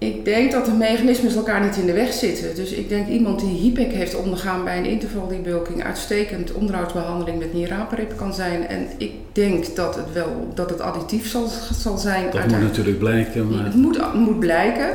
ik 0.00 0.24
denk 0.24 0.52
dat 0.52 0.64
de 0.64 0.72
mechanismes 0.72 1.34
elkaar 1.34 1.64
niet 1.64 1.76
in 1.76 1.86
de 1.86 1.92
weg 1.92 2.12
zitten. 2.12 2.54
Dus 2.54 2.70
ik 2.70 2.88
denk 2.88 3.08
iemand 3.08 3.40
die 3.40 3.58
HIPEC 3.58 3.92
heeft 3.92 4.14
ondergaan 4.14 4.64
bij 4.64 4.78
een 4.78 4.84
intervaldebulking 4.84 5.84
uitstekend 5.84 6.52
onderhoudsbehandeling 6.52 7.38
met 7.38 7.52
niraparib 7.52 8.16
kan 8.16 8.34
zijn. 8.34 8.68
En 8.68 8.86
ik 8.96 9.12
denk 9.32 9.76
dat 9.76 9.96
het 9.96 10.12
wel 10.12 10.48
dat 10.54 10.70
het 10.70 10.80
additief 10.80 11.30
zal, 11.30 11.48
zal 11.72 11.98
zijn. 11.98 12.30
Dat 12.30 12.46
moet 12.46 12.60
natuurlijk 12.60 12.98
blijken. 12.98 13.48
Maar... 13.48 13.64
Het 13.64 13.74
moet, 13.74 14.14
moet 14.14 14.38
blijken. 14.38 14.88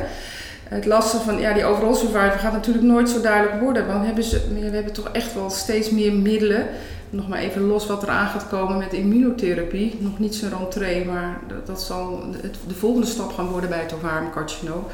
Het 0.68 0.86
lastige 0.86 1.24
van 1.24 1.40
ja, 1.40 1.52
die 1.52 1.64
overall 1.64 1.94
survival 1.94 2.38
gaat 2.38 2.52
natuurlijk 2.52 2.84
nooit 2.84 3.08
zo 3.08 3.20
duidelijk 3.20 3.60
worden. 3.60 3.86
Want 3.86 4.00
we 4.00 4.06
hebben, 4.06 4.24
ze, 4.24 4.40
we 4.60 4.76
hebben 4.76 4.92
toch 4.92 5.08
echt 5.12 5.34
wel 5.34 5.50
steeds 5.50 5.90
meer 5.90 6.12
middelen 6.12 6.66
nog 7.10 7.28
maar 7.28 7.38
even 7.38 7.62
los 7.62 7.86
wat 7.86 8.02
er 8.02 8.08
aan 8.08 8.28
gaat 8.28 8.48
komen 8.48 8.78
met 8.78 8.92
immunotherapie. 8.92 9.96
Nog 10.00 10.18
niet 10.18 10.34
zijn 10.34 10.52
rentree, 10.58 11.04
maar 11.04 11.40
dat, 11.48 11.66
dat 11.66 11.82
zal 11.82 12.24
het, 12.42 12.56
de 12.68 12.74
volgende 12.74 13.06
stap 13.06 13.32
gaan 13.32 13.46
worden 13.46 13.70
bij 13.70 13.80
het 13.80 13.94
ovariumcarcinoom. 13.94 14.84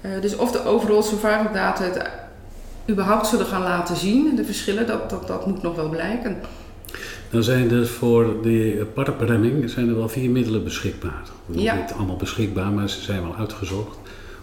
Uh, 0.00 0.20
dus 0.20 0.36
of 0.36 0.52
de 0.52 0.64
overall 0.64 1.02
survival 1.02 1.52
data 1.52 1.84
het 1.84 2.10
überhaupt 2.88 3.26
zullen 3.26 3.46
gaan 3.46 3.62
laten 3.62 3.96
zien, 3.96 4.36
de 4.36 4.44
verschillen, 4.44 4.86
dat, 4.86 5.10
dat, 5.10 5.26
dat 5.26 5.46
moet 5.46 5.62
nog 5.62 5.76
wel 5.76 5.88
blijken. 5.88 6.36
Dan 7.30 7.42
zijn 7.42 7.70
er 7.70 7.86
voor 7.86 8.42
de 8.42 8.86
parpremming 8.94 9.70
zijn 9.70 9.88
er 9.88 9.96
wel 9.96 10.08
vier 10.08 10.30
middelen 10.30 10.64
beschikbaar. 10.64 11.22
Ja. 11.46 11.74
Niet 11.74 11.92
allemaal 11.96 12.16
beschikbaar, 12.16 12.70
maar 12.70 12.88
ze 12.88 13.00
zijn 13.00 13.22
wel 13.22 13.36
uitgezocht. 13.36 13.98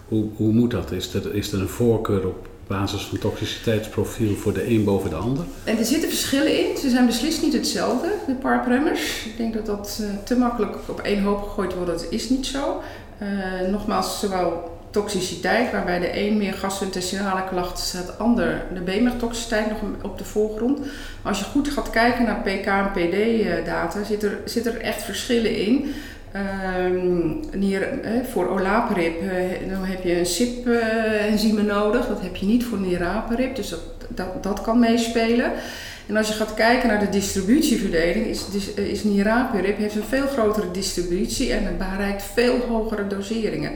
Hoe, 0.07 0.25
hoe 0.35 0.51
moet 0.51 0.71
dat? 0.71 0.91
Is 0.91 1.13
er, 1.13 1.33
is 1.33 1.51
er 1.51 1.59
een 1.59 1.67
voorkeur 1.67 2.27
op 2.27 2.47
basis 2.69 3.01
van 3.01 3.17
toxiciteitsprofiel 3.17 4.35
voor 4.35 4.53
de 4.53 4.69
een 4.69 4.83
boven 4.83 5.09
de 5.09 5.15
ander? 5.15 5.45
En 5.63 5.77
er 5.77 5.85
zitten 5.85 6.09
verschillen 6.09 6.59
in. 6.59 6.77
Ze 6.77 6.89
zijn 6.89 7.05
beslist 7.05 7.41
niet 7.41 7.53
hetzelfde, 7.53 8.11
de 8.27 8.33
parpremmers. 8.33 9.25
Ik 9.25 9.37
denk 9.37 9.53
dat 9.53 9.65
dat 9.65 9.99
uh, 10.01 10.07
te 10.23 10.37
makkelijk 10.37 10.75
op 10.87 10.99
één 10.99 11.23
hoop 11.23 11.43
gegooid 11.43 11.73
wordt. 11.73 11.89
Dat 11.89 12.05
is 12.09 12.29
niet 12.29 12.45
zo. 12.45 12.81
Uh, 13.21 13.69
nogmaals, 13.71 14.19
zowel 14.19 14.77
toxiciteit, 14.89 15.71
waarbij 15.71 15.99
de 15.99 16.19
een 16.21 16.37
meer 16.37 16.53
gastrointestinale 16.53 17.43
klachten 17.49 17.85
staat, 17.85 18.05
de 18.05 18.13
ander 18.13 18.63
de 18.73 18.79
BMR-toxiciteit 18.79 19.69
nog 19.69 19.79
op 20.01 20.17
de 20.17 20.23
voorgrond. 20.23 20.79
Als 21.21 21.39
je 21.39 21.45
goed 21.45 21.69
gaat 21.69 21.89
kijken 21.89 22.23
naar 22.23 22.41
PK 22.41 22.65
en 22.65 22.91
PD-data, 22.91 24.03
zit 24.03 24.23
er, 24.23 24.39
zit 24.45 24.65
er 24.65 24.81
echt 24.81 25.01
verschillen 25.03 25.55
in. 25.55 25.93
Um, 26.35 27.39
eh, 27.51 28.23
voor 28.31 28.47
olaparib 28.47 29.21
uh, 29.21 29.29
dan 29.69 29.83
heb 29.83 30.03
je 30.03 30.19
een 30.19 30.25
SIP-enzyme 30.25 31.61
nodig. 31.61 32.07
Dat 32.07 32.21
heb 32.21 32.35
je 32.35 32.45
niet 32.45 32.65
voor 32.65 32.77
niraparib, 32.77 33.55
dus 33.55 33.69
dat, 33.69 33.79
dat, 34.07 34.43
dat 34.43 34.61
kan 34.61 34.79
meespelen. 34.79 35.51
En 36.07 36.17
als 36.17 36.27
je 36.27 36.33
gaat 36.33 36.53
kijken 36.53 36.87
naar 36.87 36.99
de 36.99 37.09
distributieverdeling, 37.09 38.25
is, 38.25 38.45
is, 38.53 38.73
is 38.73 39.03
niraparib 39.03 39.77
heeft 39.77 39.95
een 39.95 40.03
veel 40.03 40.27
grotere 40.27 40.71
distributie 40.71 41.53
en 41.53 41.65
het 41.65 41.77
bereikt 41.77 42.23
veel 42.23 42.59
hogere 42.67 43.07
doseringen. 43.07 43.71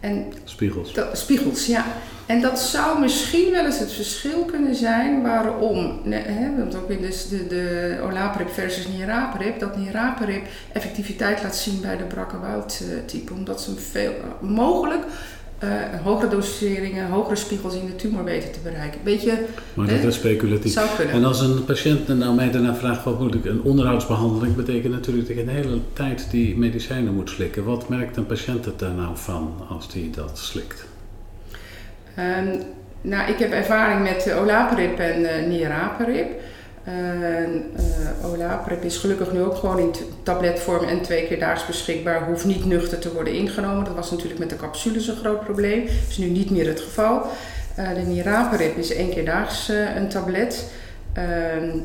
En 0.00 0.32
spiegels. 0.44 0.92
Dat, 0.92 1.18
spiegels, 1.18 1.66
ja. 1.66 1.84
En 2.26 2.40
dat 2.40 2.60
zou 2.60 3.00
misschien 3.00 3.50
wel 3.50 3.64
eens 3.64 3.78
het 3.78 3.92
verschil 3.92 4.44
kunnen 4.44 4.74
zijn 4.74 5.22
waarom, 5.22 6.00
hè, 6.10 6.56
want 6.56 6.76
ook 6.76 6.90
in 6.90 7.00
de, 7.00 7.26
de, 7.30 7.46
de 7.46 7.98
olaparib 8.02 8.50
versus 8.50 8.88
niraparib, 8.88 9.58
dat 9.58 9.76
niraparib 9.76 10.46
effectiviteit 10.72 11.42
laat 11.42 11.56
zien 11.56 11.80
bij 11.80 11.96
de 11.96 12.04
brakkenwoud 12.04 12.82
type. 13.06 13.32
Omdat 13.32 13.62
ze 13.62 13.76
veel, 13.76 14.12
mogelijk 14.40 15.04
uh, 15.64 15.70
hogere 16.02 16.30
doseringen, 16.30 17.10
hogere 17.10 17.36
spiegels 17.36 17.74
in 17.74 17.86
de 17.86 17.96
tumor 17.96 18.24
weten 18.24 18.52
te 18.52 18.58
bereiken. 18.62 19.00
Beetje, 19.04 19.38
maar 19.74 19.86
dat 19.86 20.02
is 20.02 20.14
speculatief. 20.14 20.72
Zou 20.72 20.88
kunnen. 20.96 21.14
En 21.14 21.24
als 21.24 21.40
een 21.40 21.64
patiënt 21.64 22.08
nou 22.08 22.34
mij 22.34 22.50
daarna 22.50 22.74
vraagt 22.74 23.04
wat 23.04 23.20
moet 23.20 23.34
ik, 23.34 23.44
een 23.44 23.62
onderhoudsbehandeling 23.62 24.56
betekent 24.56 24.92
natuurlijk 24.92 25.26
dat 25.26 25.36
je 25.36 25.42
een 25.42 25.48
hele 25.48 25.78
tijd 25.92 26.30
die 26.30 26.58
medicijnen 26.58 27.14
moet 27.14 27.30
slikken. 27.30 27.64
Wat 27.64 27.88
merkt 27.88 28.16
een 28.16 28.26
patiënt 28.26 28.66
er 28.66 28.72
daar 28.76 28.94
nou 28.94 29.16
van 29.16 29.54
als 29.68 29.90
die 29.92 30.10
dat 30.10 30.38
slikt? 30.38 30.86
Ehm, 32.14 32.60
nou, 33.00 33.30
ik 33.30 33.38
heb 33.38 33.52
ervaring 33.52 34.02
met 34.02 34.34
olaparib 34.34 34.98
en 34.98 35.20
uh, 35.20 35.46
niraparib. 35.48 36.26
Uh, 36.88 38.30
olaparib 38.30 38.84
is 38.84 38.96
gelukkig 38.96 39.32
nu 39.32 39.42
ook 39.42 39.56
gewoon 39.56 39.78
in 39.78 39.94
tabletvorm 40.22 40.84
en 40.84 41.02
twee 41.02 41.26
keer 41.26 41.38
daags 41.38 41.66
beschikbaar. 41.66 42.26
Hoeft 42.26 42.44
niet 42.44 42.64
nuchter 42.64 42.98
te 42.98 43.12
worden 43.12 43.32
ingenomen. 43.32 43.84
Dat 43.84 43.94
was 43.94 44.10
natuurlijk 44.10 44.38
met 44.38 44.50
de 44.50 44.56
capsules 44.56 45.08
een 45.08 45.16
groot 45.16 45.44
probleem. 45.44 45.84
Dat 45.84 46.08
is 46.08 46.18
nu 46.18 46.26
niet 46.26 46.50
meer 46.50 46.66
het 46.66 46.80
geval. 46.80 47.22
Uh, 47.78 47.94
de 47.94 48.00
niraparib 48.00 48.76
is 48.76 48.92
één 48.92 49.10
keer 49.10 49.24
daags 49.24 49.68
een 49.68 50.08
tablet. 50.08 50.70
Ehm, 51.12 51.78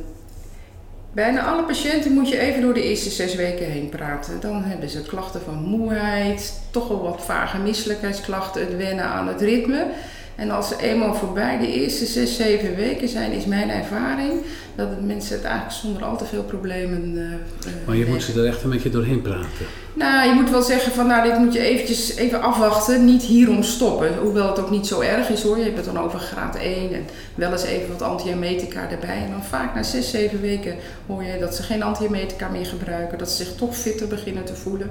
bijna 1.14 1.46
alle 1.46 1.64
patiënten 1.64 2.12
moet 2.12 2.30
je 2.30 2.40
even 2.40 2.62
door 2.62 2.74
de 2.74 2.84
eerste 2.84 3.10
zes 3.10 3.36
weken 3.36 3.66
heen 3.66 3.90
praten. 3.90 4.40
Dan 4.40 4.64
hebben 4.64 4.90
ze 4.90 5.02
klachten 5.02 5.42
van 5.42 5.56
moeheid, 5.56 6.62
toch 6.72 6.88
wel 6.88 7.02
wat 7.02 7.26
vage 7.26 7.58
misselijkheidsklachten, 7.58 8.62
het 8.62 8.78
wennen 8.78 9.06
aan 9.06 9.28
het 9.28 9.42
ritme. 9.42 9.86
En 10.36 10.52
als 10.52 10.68
ze 10.68 10.76
eenmaal 10.82 11.16
voorbij 11.16 11.58
de 11.58 11.72
eerste 11.72 12.06
zes, 12.06 12.36
zeven 12.36 12.76
weken 12.76 13.08
zijn, 13.08 13.32
is 13.32 13.46
mijn 13.46 13.70
ervaring 13.70 14.32
dat 14.76 14.90
het 14.90 15.06
mensen 15.06 15.36
het 15.36 15.46
eigenlijk 15.46 15.76
zonder 15.76 16.04
al 16.04 16.18
te 16.18 16.26
veel 16.26 16.44
problemen. 16.44 17.16
Uh, 17.16 17.74
maar 17.86 17.96
je 17.96 18.06
moet 18.06 18.24
ze 18.24 18.40
er 18.40 18.48
echt 18.48 18.64
een 18.64 18.70
beetje 18.70 18.90
doorheen 18.90 19.22
praten. 19.22 19.66
Nou, 19.94 20.28
je 20.28 20.34
moet 20.34 20.50
wel 20.50 20.62
zeggen 20.62 20.92
van 20.92 21.08
nou, 21.08 21.30
dit 21.30 21.38
moet 21.38 21.54
je 21.54 21.60
eventjes 21.60 22.16
even 22.16 22.42
afwachten, 22.42 23.06
niet 23.06 23.24
hierom 23.24 23.64
stoppen. 23.64 24.18
Hoewel 24.18 24.48
het 24.48 24.60
ook 24.60 24.72
niet 24.72 24.88
zo 24.88 25.00
erg 25.00 25.30
is 25.30 25.44
hoor. 25.44 25.58
Je 25.58 25.64
hebt 25.64 25.76
het 25.76 25.86
dan 25.86 26.00
over 26.00 26.20
graad 26.20 26.56
1 26.56 26.94
en 26.94 27.06
wel 27.36 27.52
eens 27.52 27.64
even 27.64 27.90
wat 27.90 28.02
antiemetica 28.02 28.90
erbij. 28.90 29.24
En 29.24 29.32
dan 29.32 29.44
vaak 29.44 29.76
na 29.76 29.84
6, 29.84 30.10
7 30.10 30.42
weken 30.42 30.76
hoor 31.08 31.24
je 31.24 31.40
dat 31.40 31.56
ze 31.56 31.64
geen 31.64 31.84
antiemetica 31.84 32.50
meer 32.50 32.66
gebruiken, 32.66 33.18
dat 33.18 33.32
ze 33.32 33.44
zich 33.44 33.56
toch 33.56 33.78
fitter 33.78 34.08
beginnen 34.08 34.44
te 34.44 34.56
voelen. 34.56 34.90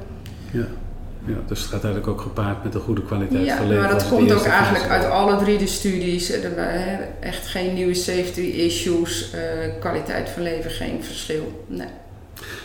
Ja. 0.50 0.66
Ja, 1.25 1.35
dus 1.47 1.61
het 1.61 1.69
gaat 1.69 1.85
eigenlijk 1.85 2.12
ook 2.12 2.21
gepaard 2.21 2.64
met 2.64 2.75
een 2.75 2.81
goede 2.81 3.02
kwaliteit 3.02 3.52
van 3.52 3.69
leven. 3.69 3.83
Ja, 3.83 3.88
maar 3.88 3.99
dat 3.99 4.09
komt 4.09 4.33
ook 4.33 4.45
eigenlijk 4.45 4.88
uit 4.88 5.05
alle 5.05 5.37
drie 5.37 5.59
de 5.59 5.67
studies. 5.67 6.31
Er 6.31 6.57
echt 7.21 7.47
geen 7.47 7.75
nieuwe 7.75 7.95
safety 7.95 8.41
issues, 8.41 9.31
uh, 9.35 9.41
kwaliteit 9.81 10.29
van 10.29 10.43
leven, 10.43 10.71
geen 10.71 11.05
verschil. 11.05 11.64
Nee. 11.67 11.88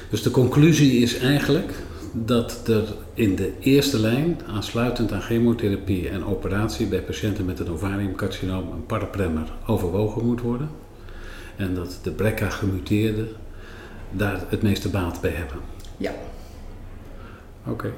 Dus 0.10 0.22
de 0.22 0.32
conclusie 0.32 1.02
is 1.02 1.18
eigenlijk 1.18 1.72
dat 2.12 2.68
er 2.68 2.84
in 3.14 3.36
de 3.36 3.52
eerste 3.60 4.00
lijn, 4.00 4.40
aansluitend 4.48 5.12
aan 5.12 5.22
chemotherapie 5.22 6.10
en 6.10 6.26
operatie 6.26 6.88
bij 6.88 7.02
patiënten 7.02 7.46
met 7.46 7.60
een 7.60 7.72
ovariumcarcinoom, 7.72 8.72
een 8.72 8.86
parapremmer 8.86 9.48
overwogen 9.66 10.26
moet 10.26 10.42
worden. 10.42 10.70
En 11.56 11.76
dat 11.76 12.00
de 12.04 12.12
BRCA 12.12 12.50
gemuteerden 12.50 13.28
daar 14.12 14.44
het 14.48 14.62
meeste 14.62 14.90
baat 14.90 15.22
bij 15.22 15.32
hebben. 15.32 15.58
Ja. 15.98 16.12
Oké. 17.66 17.92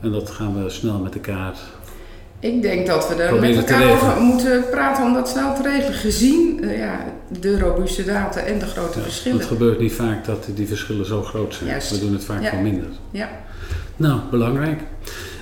En 0.00 0.12
dat 0.12 0.30
gaan 0.30 0.64
we 0.64 0.70
snel 0.70 0.98
met 0.98 1.14
elkaar. 1.14 1.54
Ik 2.40 2.62
denk 2.62 2.86
dat 2.86 3.08
we 3.08 3.14
er 3.14 3.40
met 3.40 3.56
elkaar 3.56 3.92
over 3.92 4.20
moeten 4.20 4.64
praten 4.70 5.04
om 5.04 5.14
dat 5.14 5.28
snel 5.28 5.54
te 5.54 5.62
regelen. 5.62 5.94
Gezien 5.94 6.64
uh, 6.64 6.78
ja, 6.78 7.04
de 7.40 7.58
robuuste 7.58 8.04
data 8.04 8.40
en 8.40 8.58
de 8.58 8.66
grote 8.66 9.00
verschillen. 9.00 9.38
Het 9.38 9.48
gebeurt 9.48 9.78
niet 9.78 9.92
vaak 9.92 10.24
dat 10.24 10.48
die 10.54 10.66
verschillen 10.66 11.06
zo 11.06 11.22
groot 11.22 11.54
zijn. 11.54 11.80
We 11.90 11.98
doen 11.98 12.12
het 12.12 12.24
vaak 12.24 12.42
ja. 12.42 12.50
wel 12.50 12.60
minder. 12.60 12.88
Ja. 13.10 13.28
Nou, 13.96 14.20
belangrijk. 14.30 14.80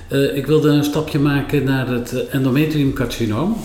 Uh, 0.09 0.35
ik 0.35 0.45
wilde 0.47 0.69
een 0.69 0.83
stapje 0.83 1.19
maken 1.19 1.63
naar 1.63 1.87
het 1.87 2.13
eh, 2.13 2.33
endometriumcarcinoom. 2.33 3.57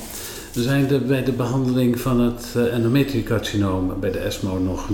Er 0.54 0.62
zijn 0.62 1.06
bij 1.06 1.24
de 1.24 1.32
behandeling 1.32 2.00
van 2.00 2.20
het 2.20 2.56
endometriumcarcinoom 2.72 4.00
bij 4.00 4.10
de 4.10 4.18
ESMO 4.18 4.58
nog 4.58 4.88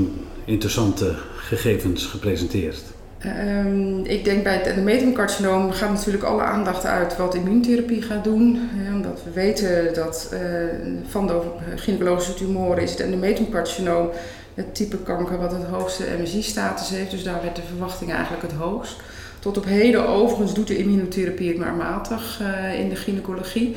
interessante 0.45 1.15
gegevens 1.37 2.07
gepresenteerd. 2.07 2.83
Um, 3.27 4.05
ik 4.05 4.25
denk 4.25 4.43
bij 4.43 4.55
het 4.55 4.67
endometriumcarcinoom 4.67 5.73
gaat 5.73 5.93
natuurlijk 5.93 6.25
alle 6.25 6.43
aandacht 6.43 6.85
uit 6.85 7.17
wat 7.17 7.35
immuuntherapie 7.35 8.03
gaat 8.03 8.25
doen. 8.25 8.71
omdat 8.93 9.21
we 9.25 9.31
weten 9.31 9.95
dat 9.95 10.31
uh, 10.33 10.41
van 11.09 11.27
de 11.27 11.41
gynaecologische 11.77 12.35
tumoren 12.35 12.83
is 12.83 12.91
het 12.91 13.01
endometriumcarcinoom 13.01 14.11
het 14.55 14.75
type 14.75 14.97
kanker 14.97 15.39
wat 15.39 15.53
het 15.53 15.65
hoogste 15.65 16.05
MSI-status 16.21 16.91
heeft. 16.91 17.11
Dus 17.11 17.23
daar 17.23 17.43
werd 17.43 17.57
de 17.57 17.63
verwachting 17.63 18.13
eigenlijk 18.13 18.43
het 18.43 18.53
hoogst. 18.53 18.97
Tot 19.39 19.57
op 19.57 19.65
heden 19.65 20.09
overigens 20.09 20.55
doet 20.55 20.67
de 20.67 20.77
immunotherapie 20.77 21.49
het 21.49 21.59
maar 21.59 21.75
matig 21.75 22.41
uh, 22.43 22.81
in 22.81 22.89
de 22.89 22.97
gynaecologie. 22.97 23.77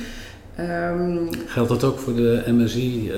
Um, 0.60 1.30
Geldt 1.48 1.70
dat 1.70 1.84
ook 1.84 2.00
voor 2.00 2.16
de 2.16 2.44
MSI 2.48 3.12
uh, 3.12 3.16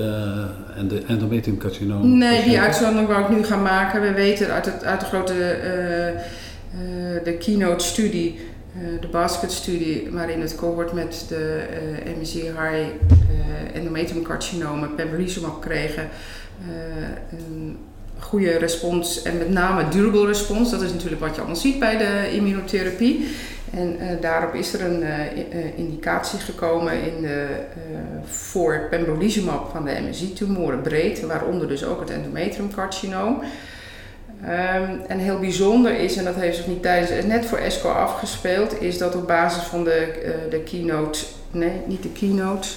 en 0.76 0.88
de 0.88 1.02
endometriumcarcinoom? 1.06 2.18
Nee, 2.18 2.44
die 2.44 2.60
uitzondering 2.60 3.08
wou 3.08 3.22
ik 3.22 3.28
nu 3.28 3.44
gaan 3.44 3.62
maken. 3.62 4.00
We 4.00 4.12
weten 4.12 4.52
uit, 4.52 4.64
het, 4.64 4.84
uit 4.84 5.00
de 5.00 5.06
grote 5.06 5.34
uh, 5.34 6.06
uh, 6.08 7.24
de 7.24 7.36
keynote-studie, 7.38 8.38
de 9.00 9.08
basket-studie, 9.08 10.08
waarin 10.10 10.40
het 10.40 10.54
cohort 10.54 10.92
met 10.92 11.24
de 11.28 11.62
MSI 12.20 12.40
high 12.40 12.88
endometriumcarcinomen 13.74 14.94
pembrolizumab 14.94 15.60
kregen, 15.60 16.08
een 17.30 17.76
goede 18.18 18.58
respons 18.58 19.22
en 19.22 19.38
met 19.38 19.50
name 19.50 19.88
durable 19.88 20.26
respons. 20.26 20.70
Dat 20.70 20.82
is 20.82 20.92
natuurlijk 20.92 21.20
wat 21.20 21.34
je 21.34 21.40
allemaal 21.40 21.60
ziet 21.60 21.78
bij 21.78 21.96
de 21.96 22.36
immunotherapie. 22.36 23.28
En 23.76 23.96
uh, 24.00 24.20
daarop 24.20 24.54
is 24.54 24.74
er 24.74 24.84
een 24.84 25.02
uh, 25.02 25.78
indicatie 25.78 26.38
gekomen 26.38 26.92
in 26.92 27.22
de, 27.22 27.46
voor 28.24 28.86
pembrolizumab 28.90 29.70
van 29.70 29.84
de 29.84 29.98
MSI-tumoren 30.08 30.82
breed, 30.82 31.20
waaronder 31.20 31.68
dus 31.68 31.84
ook 31.84 32.00
het 32.00 32.10
endometriumcarcinoom. 32.10 33.42
Um, 34.42 35.00
en 35.08 35.18
heel 35.18 35.38
bijzonder 35.38 35.98
is, 35.98 36.16
en 36.16 36.24
dat 36.24 36.34
heeft 36.34 36.56
zich 36.56 36.66
niet 36.66 36.82
tijdens, 36.82 37.26
net 37.26 37.46
voor 37.46 37.58
ESCO 37.58 37.88
afgespeeld, 37.88 38.80
is 38.80 38.98
dat 38.98 39.14
op 39.14 39.26
basis 39.26 39.62
van 39.62 39.84
de, 39.84 40.12
de 40.50 40.60
keynote, 40.60 41.18
nee, 41.50 41.80
niet 41.86 42.02
de 42.02 42.12
keynote, 42.12 42.68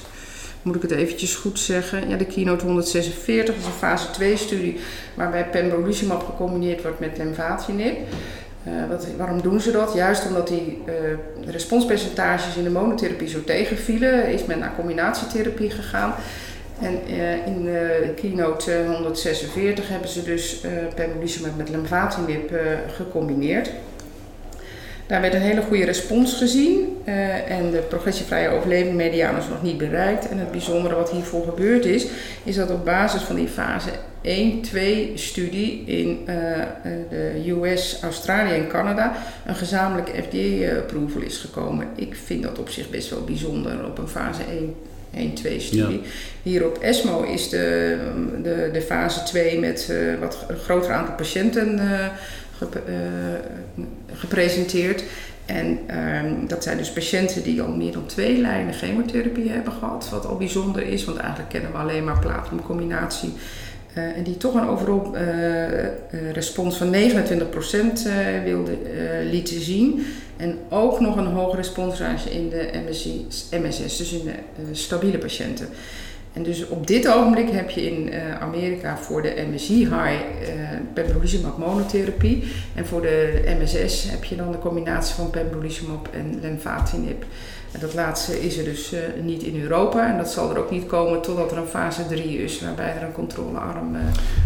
moet 0.61 0.75
ik 0.75 0.81
het 0.81 0.91
eventjes 0.91 1.35
goed 1.35 1.59
zeggen. 1.59 2.09
Ja, 2.09 2.17
de 2.17 2.25
keynote 2.25 2.65
146 2.65 3.55
is 3.55 3.65
een 3.65 3.71
fase 3.71 4.11
2 4.11 4.37
studie 4.37 4.79
waarbij 5.13 5.45
pembrolizumab 5.45 6.25
gecombineerd 6.25 6.81
wordt 6.81 6.99
met 6.99 7.17
lenvatinib. 7.17 7.97
Uh, 8.67 8.89
wat, 8.89 9.07
waarom 9.17 9.41
doen 9.41 9.61
ze 9.61 9.71
dat? 9.71 9.93
Juist 9.93 10.27
omdat 10.27 10.47
die 10.47 10.81
uh, 10.87 10.93
responspercentages 11.51 12.55
in 12.55 12.63
de 12.63 12.69
monotherapie 12.69 13.27
zo 13.27 13.43
tegenvielen, 13.43 14.27
is 14.27 14.45
men 14.45 14.59
naar 14.59 14.75
combinatietherapie 14.75 15.69
gegaan. 15.69 16.13
En 16.81 16.99
uh, 17.09 17.47
in 17.47 17.63
de 17.63 18.11
keynote 18.15 18.83
146 18.87 19.89
hebben 19.89 20.09
ze 20.09 20.23
dus 20.23 20.65
pembrolizumab 20.95 21.57
met 21.57 21.69
lenvatinib 21.69 22.51
gecombineerd. 22.87 23.71
Daar 25.09 25.21
werd 25.21 25.33
een 25.33 25.41
hele 25.41 25.61
goede 25.61 25.85
respons 25.85 26.33
gezien 26.33 26.97
uh, 27.05 27.51
en 27.51 27.71
de 27.71 27.77
progressievrije 27.77 28.49
overleving 28.49 28.95
mediaan 28.95 29.37
is 29.37 29.47
nog 29.47 29.61
niet 29.61 29.77
bereikt. 29.77 30.29
En 30.29 30.37
het 30.37 30.51
bijzondere 30.51 30.95
wat 30.95 31.11
hiervoor 31.11 31.43
gebeurd 31.43 31.85
is, 31.85 32.07
is 32.43 32.55
dat 32.55 32.71
op 32.71 32.85
basis 32.85 33.21
van 33.21 33.35
die 33.35 33.47
fase 33.47 33.89
1-2 34.23 35.13
studie 35.13 35.83
in 35.85 36.19
uh, 36.19 36.35
de 37.09 37.49
US, 37.49 37.99
Australië 38.01 38.53
en 38.53 38.67
Canada 38.67 39.15
een 39.45 39.55
gezamenlijke 39.55 40.11
FDA-approval 40.21 41.21
is 41.21 41.37
gekomen. 41.37 41.87
Ik 41.95 42.15
vind 42.25 42.43
dat 42.43 42.59
op 42.59 42.69
zich 42.69 42.89
best 42.89 43.09
wel 43.09 43.23
bijzonder 43.23 43.85
op 43.85 43.97
een 43.97 44.07
fase 44.07 44.41
1 44.49 44.75
1-2 45.13 45.17
studie. 45.57 46.01
Ja. 46.01 46.09
Hier 46.43 46.65
op 46.65 46.77
ESMO 46.77 47.23
is 47.23 47.49
de, 47.49 47.97
de, 48.43 48.69
de 48.73 48.81
fase 48.81 49.23
2 49.23 49.59
met 49.59 49.87
uh, 49.91 50.19
wat 50.19 50.45
groter 50.63 50.91
aantal 50.91 51.15
patiënten 51.15 51.79
uh, 51.79 52.05
gepresenteerd. 54.13 55.03
En 55.45 55.79
um, 56.25 56.47
dat 56.47 56.63
zijn 56.63 56.77
dus 56.77 56.91
patiënten 56.91 57.43
die 57.43 57.61
al 57.61 57.71
meer 57.71 57.91
dan 57.91 58.05
twee 58.05 58.37
lijnen 58.41 58.73
chemotherapie 58.73 59.49
hebben 59.49 59.73
gehad. 59.73 60.09
Wat 60.09 60.25
al 60.25 60.37
bijzonder 60.37 60.81
is, 60.81 61.05
want 61.05 61.17
eigenlijk 61.17 61.49
kennen 61.49 61.71
we 61.71 61.77
alleen 61.77 62.03
maar 62.03 62.19
platinumcombinatie. 62.19 63.33
Uh, 63.97 64.17
en 64.17 64.23
die 64.23 64.37
toch 64.37 64.53
een 64.53 64.67
overal 64.67 65.15
uh, 65.15 66.31
respons 66.31 66.77
van 66.77 66.95
29% 66.95 66.97
wilde 68.43 68.77
lieten 69.31 69.61
zien. 69.61 70.05
En 70.37 70.57
ook 70.69 70.99
nog 70.99 71.15
een 71.15 71.25
hoge 71.25 71.55
responsrate 71.55 72.31
in 72.31 72.49
de 72.49 72.69
MSS, 73.61 73.97
dus 73.97 74.11
in 74.11 74.25
de 74.25 74.75
stabiele 74.75 75.17
patiënten. 75.17 75.67
En 76.33 76.43
dus 76.43 76.67
op 76.67 76.87
dit 76.87 77.07
ogenblik 77.07 77.49
heb 77.49 77.69
je 77.69 77.81
in 77.81 78.07
uh, 78.07 78.41
Amerika 78.41 78.97
voor 78.97 79.21
de 79.21 79.45
MSI-high 79.51 79.91
uh, 79.91 80.47
pembrolizumab 80.93 81.57
monotherapie. 81.57 82.43
En 82.75 82.85
voor 82.85 83.01
de 83.01 83.41
MSS 83.61 84.09
heb 84.09 84.23
je 84.23 84.35
dan 84.35 84.51
de 84.51 84.59
combinatie 84.59 85.15
van 85.15 85.29
pembrolizumab 85.29 86.09
en 86.11 86.39
lenvatinib. 86.41 87.25
En 87.71 87.79
dat 87.79 87.93
laatste 87.93 88.41
is 88.41 88.57
er 88.57 88.63
dus 88.63 88.93
uh, 88.93 88.99
niet 89.23 89.43
in 89.43 89.61
Europa. 89.61 90.11
En 90.11 90.17
dat 90.17 90.31
zal 90.31 90.49
er 90.49 90.57
ook 90.57 90.71
niet 90.71 90.85
komen 90.85 91.21
totdat 91.21 91.51
er 91.51 91.57
een 91.57 91.65
fase 91.65 92.07
3 92.07 92.43
is, 92.43 92.61
waarbij 92.61 92.95
er 92.95 93.03
een 93.03 93.11
controlearm... 93.11 93.95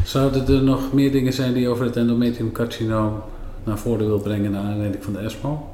Zouden 0.05 0.47
er 0.47 0.63
nog 0.63 0.93
meer 0.93 1.11
dingen 1.11 1.33
zijn 1.33 1.53
die 1.53 1.67
over 1.67 1.85
het 1.85 1.95
endometriumcarcinoom 1.95 3.21
naar 3.63 3.77
voren 3.77 4.05
wil 4.05 4.19
brengen 4.19 4.51
naar 4.51 4.63
aanleiding 4.63 5.03
van 5.03 5.13
de 5.13 5.19
ESMO? 5.19 5.72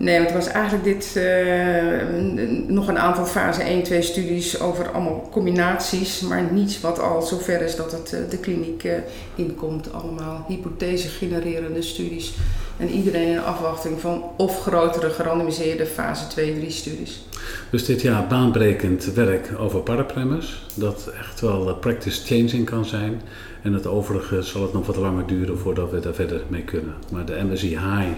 Nee, 0.00 0.18
het 0.18 0.32
was 0.32 0.46
eigenlijk 0.46 0.84
dit 0.84 1.14
uh, 1.16 2.66
nog 2.66 2.88
een 2.88 2.98
aantal 2.98 3.24
fase 3.24 3.62
1, 3.62 3.82
2 3.82 4.02
studies 4.02 4.60
over 4.60 4.90
allemaal 4.90 5.28
combinaties, 5.32 6.20
maar 6.20 6.52
niets 6.52 6.80
wat 6.80 6.98
al 6.98 7.22
zover 7.22 7.62
is 7.62 7.76
dat 7.76 7.92
het 7.92 8.12
uh, 8.14 8.30
de 8.30 8.38
kliniek 8.38 8.84
uh, 8.84 8.92
inkomt. 9.34 9.92
Allemaal 9.92 10.44
hypothese 10.48 11.08
genererende 11.08 11.82
studies. 11.82 12.34
En 12.76 12.88
iedereen 12.88 13.28
in 13.28 13.42
afwachting 13.42 14.00
van 14.00 14.24
of 14.36 14.60
grotere 14.60 15.10
gerandomiseerde 15.10 15.86
fase 15.86 16.26
2, 16.26 16.54
3 16.54 16.70
studies. 16.70 17.24
Dus 17.70 17.84
dit 17.84 18.02
jaar 18.02 18.26
baanbrekend 18.26 19.04
werk 19.04 19.50
over 19.58 19.80
parapremmers, 19.80 20.66
dat 20.74 21.12
echt 21.18 21.40
wel 21.40 21.74
practice 21.74 22.24
changing 22.24 22.64
kan 22.64 22.84
zijn. 22.84 23.22
En 23.62 23.72
het 23.72 23.86
overige 23.86 24.42
zal 24.42 24.62
het 24.62 24.72
nog 24.72 24.86
wat 24.86 24.96
langer 24.96 25.26
duren 25.26 25.58
voordat 25.58 25.90
we 25.90 26.00
daar 26.00 26.14
verder 26.14 26.42
mee 26.48 26.62
kunnen. 26.62 26.94
Maar 27.12 27.24
de 27.24 27.46
MSI 27.50 27.68
High 27.68 28.12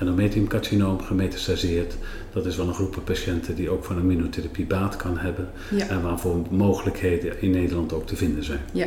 endometriumcarcinoom 0.00 1.00
gemetastaseerd. 1.00 1.94
Dat 2.32 2.46
is 2.46 2.56
wel 2.56 2.68
een 2.68 2.74
groep 2.74 3.02
patiënten 3.04 3.54
die 3.54 3.70
ook 3.70 3.84
van 3.84 3.96
een 3.96 4.02
immunotherapie 4.02 4.66
baat 4.66 4.96
kan 4.96 5.18
hebben. 5.18 5.50
Ja. 5.70 5.88
En 5.88 6.02
waarvoor 6.02 6.46
mogelijkheden 6.50 7.42
in 7.42 7.50
Nederland 7.50 7.92
ook 7.92 8.06
te 8.06 8.16
vinden 8.16 8.44
zijn. 8.44 8.60
Ja. 8.72 8.86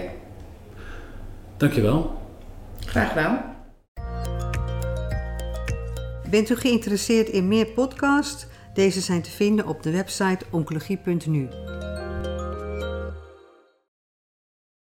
Dankjewel. 1.58 2.22
Graag 2.86 3.10
gedaan. 3.10 3.52
Bent 6.30 6.50
u 6.50 6.56
geïnteresseerd 6.56 7.30
in 7.30 7.48
meer 7.48 7.66
podcasts? 7.66 8.46
Deze 8.74 9.02
zijn 9.02 9.22
te 9.22 9.32
vinden 9.32 9.68
op 9.68 9.84
de 9.84 9.92
website 9.92 10.46
oncologie.nu. 10.50 11.48